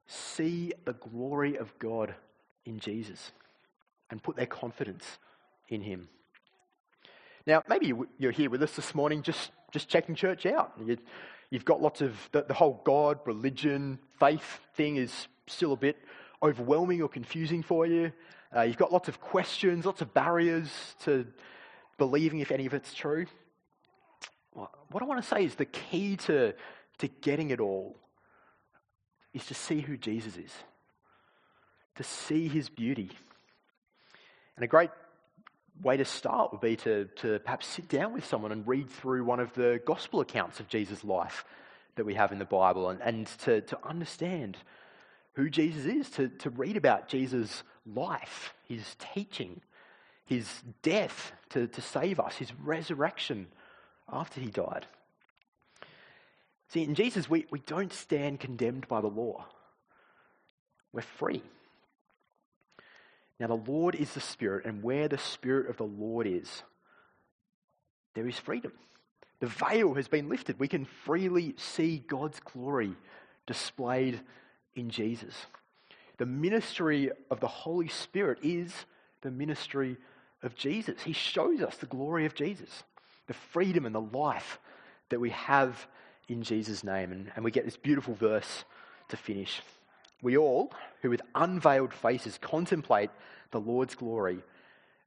see 0.07 0.73
the 0.85 0.95
glory 0.95 1.57
of 1.57 1.79
God 1.79 2.15
in 2.69 2.79
Jesus 2.79 3.33
and 4.11 4.23
put 4.23 4.37
their 4.37 4.47
confidence 4.47 5.19
in 5.69 5.83
Him. 5.83 6.09
Now, 7.47 7.63
maybe 7.69 7.93
you're 8.19 8.31
here 8.31 8.51
with 8.51 8.63
us 8.63 8.77
this 8.77 8.95
morning 8.95 9.23
just, 9.23 9.51
just 9.73 9.89
checking 9.89 10.15
church 10.15 10.47
out. 10.47 10.73
You, 10.85 10.99
have 11.53 11.65
got 11.65 11.81
lots 11.81 12.01
of 12.01 12.15
the, 12.33 12.43
the 12.43 12.55
whole 12.55 12.81
God, 12.85 13.19
religion, 13.25 13.99
faith 14.21 14.61
thing 14.75 14.97
is 14.97 15.29
still 15.47 15.73
a 15.73 15.77
bit 15.77 15.97
overwhelming 16.43 17.03
or 17.03 17.09
confusing 17.09 17.63
for 17.63 17.87
you. 17.87 18.13
Uh, 18.55 18.63
you've 18.63 18.77
got 18.77 18.93
lots 18.93 19.09
of 19.09 19.21
questions, 19.21 19.87
lots 19.87 20.03
of 20.03 20.13
barriers 20.15 20.71
to 21.05 21.27
believing 21.97 22.41
if 22.41 22.53
any 22.53 22.67
of 22.67 22.75
it's 22.75 22.95
true. 22.95 23.27
What 24.53 25.03
I 25.03 25.07
want 25.07 25.23
to 25.23 25.29
say 25.29 25.45
is 25.45 25.55
the 25.55 25.67
key 25.67 26.17
to 26.17 26.55
to 26.99 27.09
getting 27.09 27.51
it 27.51 27.61
all 27.61 27.97
is 29.33 29.47
to 29.47 29.55
see 29.55 29.81
who 29.81 29.97
Jesus 29.97 30.37
is, 30.37 30.53
to 31.99 32.05
see 32.05 32.49
his 32.49 32.69
beauty. 32.69 33.11
And 34.57 34.65
a 34.65 34.69
great 34.69 34.91
way 35.83 35.97
to 35.97 36.05
start 36.05 36.53
would 36.53 36.61
be 36.61 36.77
to, 36.77 37.07
to 37.17 37.41
perhaps 37.41 37.67
sit 37.67 37.89
down 37.89 38.13
with 38.13 38.25
someone 38.25 38.53
and 38.53 38.67
read 38.67 38.89
through 38.89 39.25
one 39.25 39.41
of 39.41 39.53
the 39.55 39.81
gospel 39.85 40.21
accounts 40.21 40.61
of 40.61 40.69
Jesus' 40.69 41.05
life 41.05 41.45
that 41.97 42.07
we 42.07 42.15
have 42.15 42.31
in 42.31 42.39
the 42.39 42.45
Bible 42.45 42.89
and, 42.91 43.01
and 43.01 43.27
to, 43.41 43.61
to 43.63 43.79
understand 43.85 44.57
who 45.35 45.51
Jesus 45.51 45.87
is, 45.87 46.09
to, 46.11 46.29
to 46.29 46.51
read 46.51 46.77
about 46.77 47.09
Jesus' 47.09 47.65
life, 47.85 48.55
his 48.69 48.85
teaching, 49.15 49.61
his 50.25 50.49
death 50.83 51.33
to, 51.51 51.67
to 51.67 51.81
save 51.81 52.21
us, 52.21 52.37
his 52.37 52.53
resurrection 52.63 53.49
after 54.13 54.41
he 54.41 54.49
died. 54.49 54.87
See, 56.69 56.85
in 56.85 56.95
Jesus, 56.95 57.29
we, 57.29 57.47
we 57.51 57.59
don't 57.61 57.93
stand 57.93 58.39
condemned 58.39 58.87
by 58.87 59.01
the 59.01 59.09
law, 59.09 59.47
we're 60.93 61.03
free. 61.03 61.43
Now, 63.41 63.47
the 63.47 63.55
Lord 63.55 63.95
is 63.95 64.13
the 64.15 64.21
Spirit, 64.21 64.65
and 64.65 64.83
where 64.83 65.09
the 65.09 65.19
Spirit 65.19 65.71
of 65.71 65.77
the 65.77 65.85
Lord 65.85 66.27
is, 66.27 66.63
there 68.15 68.27
is 68.27 68.39
freedom. 68.39 68.73
The 69.41 69.47
veil 69.47 69.95
has 69.95 70.09
been 70.09 70.29
lifted. 70.29 70.59
We 70.59 70.67
can 70.67 70.85
freely 70.85 71.55
see 71.57 72.03
God's 72.09 72.41
glory 72.41 72.97
displayed 73.47 74.21
in 74.75 74.91
Jesus. 74.91 75.35
The 76.17 76.27
ministry 76.27 77.13
of 77.31 77.39
the 77.39 77.47
Holy 77.47 77.89
Spirit 77.89 78.39
is 78.43 78.75
the 79.23 79.31
ministry 79.31 79.97
of 80.43 80.57
Jesus. 80.57 81.01
He 81.03 81.13
shows 81.13 81.61
us 81.61 81.77
the 81.77 81.87
glory 81.87 82.27
of 82.27 82.35
Jesus, 82.35 82.83
the 83.29 83.35
freedom 83.35 83.87
and 83.87 83.95
the 83.95 84.01
life 84.01 84.59
that 85.11 85.21
we 85.21 85.31
have 85.31 85.87
in 86.29 86.43
Jesus' 86.43 86.83
name. 86.83 87.13
And, 87.13 87.31
and 87.37 87.45
we 87.45 87.53
get 87.53 87.65
this 87.65 87.77
beautiful 87.77 88.15
verse 88.15 88.65
to 89.11 89.17
finish. 89.17 89.63
We 90.23 90.37
all, 90.37 90.73
who 91.03 91.11
with 91.11 91.23
unveiled 91.35 91.95
faces 91.95 92.39
contemplate 92.39 93.11
the 93.51 93.61
Lord's 93.61 93.95
glory, 93.95 94.43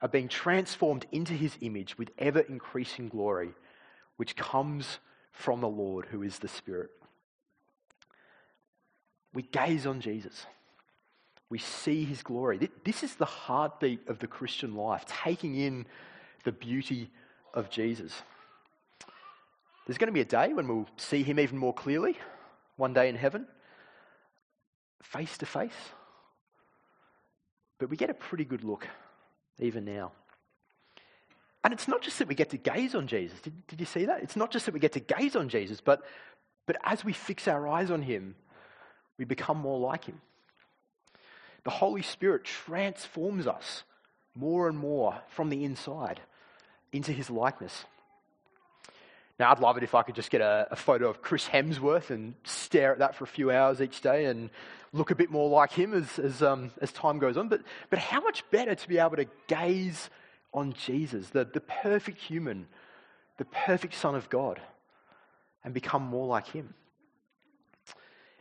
are 0.02 0.08
being 0.08 0.28
transformed 0.28 1.06
into 1.12 1.34
his 1.34 1.58
image 1.62 1.97
with 1.97 2.12
ever 2.17 2.39
increasing 2.39 3.10
glory, 3.10 3.52
which 4.17 4.36
comes 4.36 5.00
from 5.32 5.62
the 5.62 5.67
Lord, 5.67 6.06
who 6.06 6.24
is 6.24 6.39
the 6.39 6.47
Spirit. 6.47 6.89
We 9.34 9.43
gaze 9.43 9.86
on 9.86 10.02
Jesus. 10.02 10.45
We 11.50 11.60
see 11.60 12.06
his 12.06 12.24
glory. 12.24 12.69
This 12.86 13.04
is 13.04 13.15
the 13.15 13.26
heartbeat 13.26 14.08
of 14.08 14.19
the 14.19 14.28
Christian 14.28 14.76
life, 14.76 15.06
taking 15.06 15.56
in 15.56 15.86
the 16.43 16.52
beauty 16.52 17.10
of 17.54 17.69
Jesus. 17.69 18.13
There's 19.86 19.97
going 19.97 20.08
to 20.08 20.13
be 20.13 20.21
a 20.21 20.26
day 20.26 20.54
when 20.54 20.67
we'll 20.67 20.88
see 20.97 21.24
him 21.24 21.39
even 21.39 21.58
more 21.58 21.74
clearly, 21.74 22.17
one 22.78 22.93
day 22.93 23.10
in 23.10 23.15
heaven, 23.15 23.45
face 25.12 25.38
to 25.39 25.45
face. 25.45 25.71
But 27.80 27.89
we 27.89 27.97
get 27.97 28.10
a 28.10 28.13
pretty 28.13 28.45
good 28.45 28.63
look 28.63 28.88
even 29.60 29.86
now. 29.86 30.12
And 31.63 31.74
it's 31.74 31.88
not 31.88 32.02
just 32.02 32.19
that 32.19 32.28
we 32.28 32.36
get 32.36 32.50
to 32.52 32.58
gaze 32.58 32.95
on 32.95 33.08
Jesus. 33.08 33.39
Did, 33.41 33.67
did 33.67 33.80
you 33.80 33.86
see 33.86 34.06
that? 34.06 34.24
It's 34.24 34.36
not 34.36 34.52
just 34.52 34.65
that 34.65 34.74
we 34.74 34.80
get 34.80 34.93
to 34.93 35.00
gaze 35.00 35.36
on 35.36 35.50
Jesus, 35.50 35.80
but, 35.82 36.04
but 36.65 36.78
as 36.84 37.06
we 37.06 37.13
fix 37.13 37.47
our 37.47 37.67
eyes 37.67 37.91
on 37.91 38.02
him, 38.02 38.36
we 39.17 39.26
become 39.26 39.58
more 39.58 39.80
like 39.80 40.06
him. 40.06 40.19
The 41.63 41.69
Holy 41.69 42.02
Spirit 42.02 42.43
transforms 42.43 43.45
us 43.45 43.84
more 44.34 44.67
and 44.67 44.78
more 44.78 45.21
from 45.30 45.50
the 45.50 45.63
inside 45.63 46.19
into 46.91 47.12
his 47.12 47.30
likeness. 47.30 47.86
Now, 49.39 49.52
I'd 49.52 49.60
love 49.60 49.78
it 49.78 49.84
if 49.84 49.93
I 49.93 50.04
could 50.04 50.15
just 50.15 50.32
get 50.32 50.41
a, 50.41 50.67
a, 50.71 50.76
photo 50.76 51.10
of 51.10 51.21
Chris 51.21 51.47
Hemsworth 51.47 52.12
and 52.12 52.36
stare 52.43 52.93
at 52.93 53.00
that 53.00 53.15
for 53.15 53.24
a 53.24 53.28
few 53.28 53.50
hours 53.50 53.82
each 53.82 54.02
day 54.02 54.26
and 54.26 54.50
look 54.93 55.12
a 55.12 55.15
bit 55.15 55.32
more 55.32 55.49
like 55.49 55.71
him 55.71 55.93
as, 55.93 56.19
as, 56.19 56.41
um, 56.41 56.71
as 56.82 56.91
time 56.91 57.19
goes 57.19 57.38
on. 57.38 57.47
But, 57.47 57.62
but 57.89 57.99
how 57.99 58.21
much 58.21 58.43
better 58.51 58.75
to 58.75 58.88
be 58.88 58.97
able 58.97 59.15
to 59.15 59.25
gaze 59.47 60.10
on 60.54 60.73
Jesus, 60.73 61.30
the, 61.30 61.45
the 61.45 61.62
perfect 61.62 62.19
human, 62.19 62.67
the 63.38 63.45
perfect 63.45 63.93
Son 63.93 64.15
of 64.15 64.30
God, 64.30 64.62
and 65.63 65.73
become 65.73 66.04
more 66.04 66.27
like 66.27 66.47
him. 66.47 66.73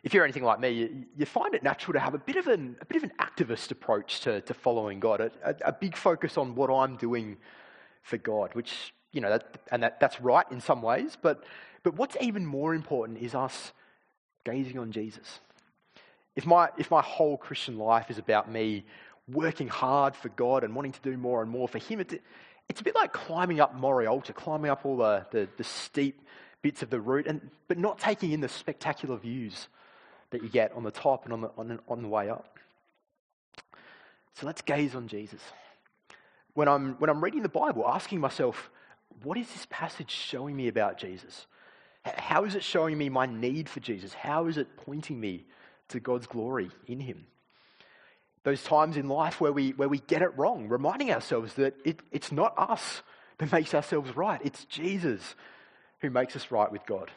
If 0.03 0.15
you're 0.15 0.25
anything 0.25 0.45
like 0.45 0.59
me, 0.59 0.71
you, 0.71 1.05
you 1.17 1.27
find 1.27 1.55
it 1.55 1.63
natural 1.63 1.93
to 1.93 2.01
have 2.01 2.15
a 2.15 2.19
bit 2.19 2.37
of 2.37 2.47
an, 2.47 2.77
a 2.81 2.87
bit 2.87 2.97
of 2.97 3.05
an 3.05 3.13
activist 3.21 3.71
approach 3.71 4.21
to, 4.21 4.41
to 4.41 4.55
following 4.55 4.99
God, 4.99 5.21
a, 5.21 5.31
a, 5.45 5.55
a 5.67 5.73
big 5.73 5.97
focus 5.97 6.39
on 6.39 6.55
what 6.55 6.71
I'm 6.71 6.97
doing 6.97 7.37
for 8.03 8.17
God, 8.17 8.55
which, 8.55 8.95
you 9.13 9.21
know, 9.21 9.29
that, 9.29 9.59
and 9.71 9.83
that, 9.83 10.01
that's 10.01 10.21
right 10.21 10.47
in 10.51 10.61
some 10.61 10.81
ways, 10.81 11.19
but, 11.21 11.45
but 11.83 11.95
what's 11.95 12.17
even 12.21 12.47
more 12.47 12.75
important 12.75 13.19
is 13.19 13.35
us 13.35 13.73
gazing 14.45 14.79
on 14.79 14.91
Jesus. 14.91 15.41
If 16.37 16.47
my, 16.47 16.71
if 16.79 16.91
my 16.91 17.03
whole 17.03 17.37
Christian 17.37 17.79
life 17.79 18.11
is 18.11 18.19
about 18.19 18.51
me 18.51 18.85
working 19.33 19.69
hard 19.69 20.17
for 20.17 20.29
God 20.31 20.65
and 20.65 20.75
wanting 20.75 20.93
to 20.93 21.01
do 21.03 21.17
more 21.17 21.43
and 21.43 21.51
more 21.51 21.69
for 21.69 21.79
Him. 21.79 22.01
It's, 22.01 22.15
it's 22.69 22.81
a 22.81 22.85
bit 22.85 22.95
like 22.95 23.13
climbing 23.13 23.61
up 23.61 23.79
Moree 23.79 24.09
Altar, 24.09 24.33
climbing 24.33 24.71
up 24.71 24.85
all 24.85 24.97
the, 24.97 25.27
the, 25.31 25.49
the 25.57 25.65
steep 25.65 26.21
bits 26.63 26.83
of 26.83 26.91
the 26.91 27.01
route, 27.01 27.27
and, 27.27 27.51
but 27.69 27.79
not 27.79 27.99
taking 27.99 28.33
in 28.33 28.41
the 28.41 28.49
spectacular 28.49 29.17
views 29.17 29.69
that 30.31 30.43
you 30.43 30.49
get 30.49 30.73
on 30.73 30.85
the 30.85 30.91
top 30.91 31.25
and 31.25 31.33
on 31.33 31.41
the, 31.41 31.51
on, 31.57 31.81
on 31.89 32.03
the 32.03 32.09
way 32.09 32.29
up. 32.29 32.59
So 34.35 34.47
let's 34.47 34.63
gaze 34.63 34.95
on 34.95 35.09
Jesus. 35.09 35.41
When 36.55 36.69
I'm, 36.69 36.95
when 36.95 37.11
I'm 37.11 37.23
reading 37.23 37.43
the 37.43 37.49
Bible, 37.49 37.87
asking 37.87 38.21
myself, 38.21 38.71
what 39.23 39.37
is 39.37 39.49
this 39.49 39.67
passage 39.71 40.11
showing 40.11 40.57
me 40.57 40.69
about 40.69 40.99
Jesus? 40.99 41.47
How 42.05 42.45
is 42.45 42.55
it 42.55 42.65
showing 42.65 42.97
me 42.97 43.09
my 43.09 43.27
need 43.27 43.69
for 43.69 43.81
Jesus? 43.81 44.15
How 44.15 44.47
is 44.47 44.57
it 44.57 44.77
pointing 44.77 45.21
me 45.21 45.45
to 45.91 46.01
God's 46.01 46.27
glory 46.27 46.71
in 46.87 47.01
Him? 47.01 47.27
those 48.43 48.63
times 48.63 48.97
in 48.97 49.09
life 49.09 49.41
where 49.41 49.53
we, 49.53 49.71
where 49.71 49.89
we 49.89 49.99
get 49.99 50.23
it 50.23 50.37
wrong, 50.37 50.69
reminding 50.69 51.11
ourselves 51.11 51.55
that 51.55 51.75
it, 51.85 52.01
it's 52.11 52.33
not 52.33 52.55
us 52.57 53.03
that 53.39 53.53
makes 53.53 53.75
ourselves 53.75 54.17
right, 54.17 54.41
it's 54.45 54.65
Jesus 54.67 55.35
who 56.01 56.11
makes 56.11 56.37
us 56.37 56.51
right 56.51 56.71
with 56.71 56.85
God. 56.87 57.11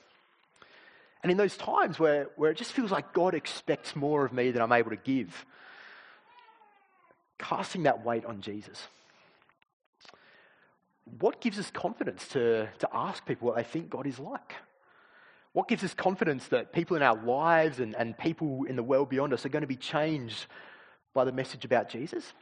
And 1.21 1.31
in 1.31 1.37
those 1.37 1.55
times 1.55 1.97
where, 1.99 2.27
where 2.35 2.51
it 2.51 2.57
just 2.57 2.73
feels 2.73 2.91
like 2.91 3.13
God 3.13 3.33
expects 3.33 3.95
more 3.95 4.25
of 4.25 4.33
me 4.33 4.51
than 4.51 4.61
I'm 4.61 4.73
able 4.73 4.89
to 4.89 4.97
give, 4.97 5.45
casting 7.39 7.83
that 7.83 8.05
weight 8.05 8.25
on 8.25 8.41
Jesus. 8.41 8.85
What 11.19 11.39
gives 11.39 11.59
us 11.59 11.71
confidence 11.71 12.27
to, 12.29 12.67
to 12.79 12.89
ask 12.93 13.25
people 13.25 13.47
what 13.47 13.55
they 13.55 13.63
think 13.63 13.89
God 13.89 14.05
is 14.05 14.19
like? 14.19 14.55
What 15.53 15.67
gives 15.67 15.83
us 15.83 15.93
confidence 15.93 16.47
that 16.47 16.73
people 16.73 16.97
in 16.97 17.03
our 17.03 17.15
lives 17.23 17.79
and, 17.79 17.95
and 17.95 18.17
people 18.17 18.65
in 18.65 18.75
the 18.75 18.83
world 18.83 19.09
beyond 19.09 19.33
us 19.33 19.45
are 19.45 19.49
going 19.49 19.61
to 19.61 19.67
be 19.67 19.75
changed 19.75 20.47
by 21.13 21.23
the 21.25 21.31
message 21.31 21.63
about 21.63 21.89
Jesus? 21.89 22.33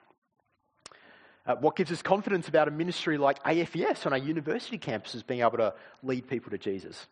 Uh, 1.46 1.56
what 1.56 1.76
gives 1.76 1.92
us 1.92 2.02
confidence 2.02 2.48
about 2.48 2.68
a 2.68 2.72
ministry 2.72 3.18
like 3.18 3.44
AFES 3.44 4.06
on 4.06 4.14
our 4.14 4.20
university 4.20 4.78
campuses 4.78 5.26
being 5.26 5.42
able 5.42 5.58
to 5.58 5.74
lead 6.04 6.28
people 6.28 6.52
to 6.52 6.58
Jesus? 6.58 7.08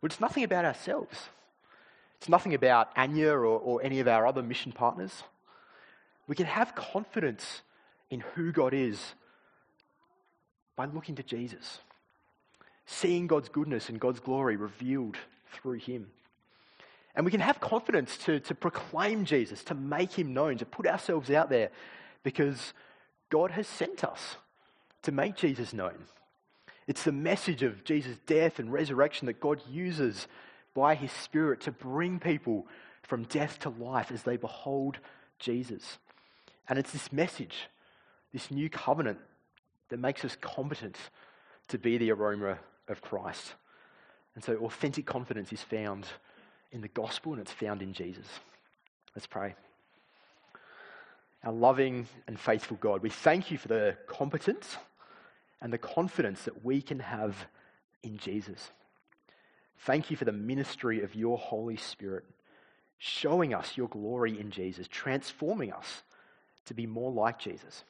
Well, 0.00 0.06
it's 0.06 0.20
nothing 0.20 0.44
about 0.44 0.64
ourselves. 0.64 1.18
It's 2.18 2.28
nothing 2.28 2.54
about 2.54 2.88
Anya 2.96 3.32
or, 3.32 3.44
or 3.44 3.82
any 3.82 4.00
of 4.00 4.08
our 4.08 4.26
other 4.26 4.42
mission 4.42 4.72
partners. 4.72 5.24
We 6.26 6.34
can 6.34 6.46
have 6.46 6.74
confidence 6.74 7.62
in 8.08 8.20
who 8.20 8.52
God 8.52 8.72
is 8.72 9.14
by 10.76 10.86
looking 10.86 11.16
to 11.16 11.22
Jesus, 11.22 11.80
seeing 12.86 13.26
God's 13.26 13.48
goodness 13.48 13.88
and 13.88 14.00
God's 14.00 14.20
glory 14.20 14.56
revealed 14.56 15.16
through 15.52 15.78
Him. 15.78 16.08
And 17.14 17.24
we 17.24 17.30
can 17.30 17.40
have 17.40 17.60
confidence 17.60 18.16
to, 18.18 18.40
to 18.40 18.54
proclaim 18.54 19.24
Jesus, 19.24 19.62
to 19.64 19.74
make 19.74 20.12
him 20.12 20.34
known, 20.34 20.58
to 20.58 20.66
put 20.66 20.86
ourselves 20.86 21.30
out 21.30 21.48
there 21.48 21.70
because 22.24 22.72
God 23.30 23.52
has 23.52 23.68
sent 23.68 24.02
us 24.02 24.36
to 25.02 25.12
make 25.12 25.36
Jesus 25.36 25.72
known. 25.72 26.06
It's 26.86 27.04
the 27.04 27.12
message 27.12 27.62
of 27.62 27.84
Jesus' 27.84 28.18
death 28.26 28.58
and 28.58 28.72
resurrection 28.72 29.26
that 29.26 29.40
God 29.40 29.62
uses 29.70 30.26
by 30.74 30.96
his 30.96 31.12
Spirit 31.12 31.60
to 31.62 31.72
bring 31.72 32.18
people 32.18 32.66
from 33.02 33.24
death 33.24 33.60
to 33.60 33.68
life 33.68 34.10
as 34.10 34.24
they 34.24 34.36
behold 34.36 34.98
Jesus. 35.38 35.98
And 36.68 36.78
it's 36.78 36.90
this 36.90 37.12
message, 37.12 37.68
this 38.32 38.50
new 38.50 38.68
covenant, 38.68 39.18
that 39.90 39.98
makes 39.98 40.24
us 40.24 40.36
competent 40.40 40.96
to 41.68 41.78
be 41.78 41.96
the 41.96 42.10
aroma 42.10 42.58
of 42.88 43.00
Christ. 43.00 43.54
And 44.34 44.42
so 44.42 44.56
authentic 44.56 45.06
confidence 45.06 45.52
is 45.52 45.62
found 45.62 46.06
in 46.72 46.80
the 46.80 46.88
gospel 46.88 47.32
and 47.32 47.40
it's 47.40 47.52
found 47.52 47.82
in 47.82 47.92
Jesus. 47.92 48.26
Let's 49.14 49.26
pray. 49.26 49.54
Our 51.44 51.52
loving 51.52 52.08
and 52.26 52.38
faithful 52.38 52.78
God, 52.80 53.02
we 53.02 53.10
thank 53.10 53.50
you 53.50 53.58
for 53.58 53.68
the 53.68 53.96
competence 54.06 54.76
and 55.60 55.72
the 55.72 55.78
confidence 55.78 56.42
that 56.44 56.64
we 56.64 56.82
can 56.82 56.98
have 56.98 57.46
in 58.02 58.18
Jesus. 58.18 58.70
Thank 59.80 60.10
you 60.10 60.16
for 60.16 60.24
the 60.24 60.32
ministry 60.32 61.02
of 61.02 61.14
your 61.14 61.38
Holy 61.38 61.76
Spirit, 61.76 62.24
showing 62.98 63.54
us 63.54 63.76
your 63.76 63.88
glory 63.88 64.38
in 64.38 64.50
Jesus, 64.50 64.88
transforming 64.88 65.72
us 65.72 66.02
to 66.66 66.74
be 66.74 66.86
more 66.86 67.12
like 67.12 67.38
Jesus. 67.38 67.84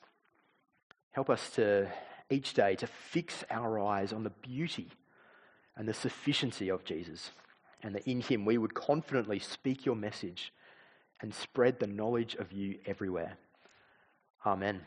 Help 1.12 1.30
us 1.30 1.50
to 1.50 1.88
each 2.30 2.54
day 2.54 2.74
to 2.76 2.86
fix 2.86 3.44
our 3.50 3.78
eyes 3.78 4.12
on 4.12 4.24
the 4.24 4.30
beauty 4.30 4.88
and 5.76 5.88
the 5.88 5.94
sufficiency 5.94 6.68
of 6.68 6.84
Jesus 6.84 7.30
and 7.82 7.94
that 7.94 8.08
in 8.08 8.20
him 8.20 8.44
we 8.44 8.58
would 8.58 8.74
confidently 8.74 9.38
speak 9.38 9.84
your 9.84 9.96
message 9.96 10.52
and 11.20 11.34
spread 11.34 11.78
the 11.78 11.86
knowledge 11.86 12.34
of 12.36 12.52
you 12.52 12.78
everywhere. 12.86 13.36
Amen. 14.44 14.80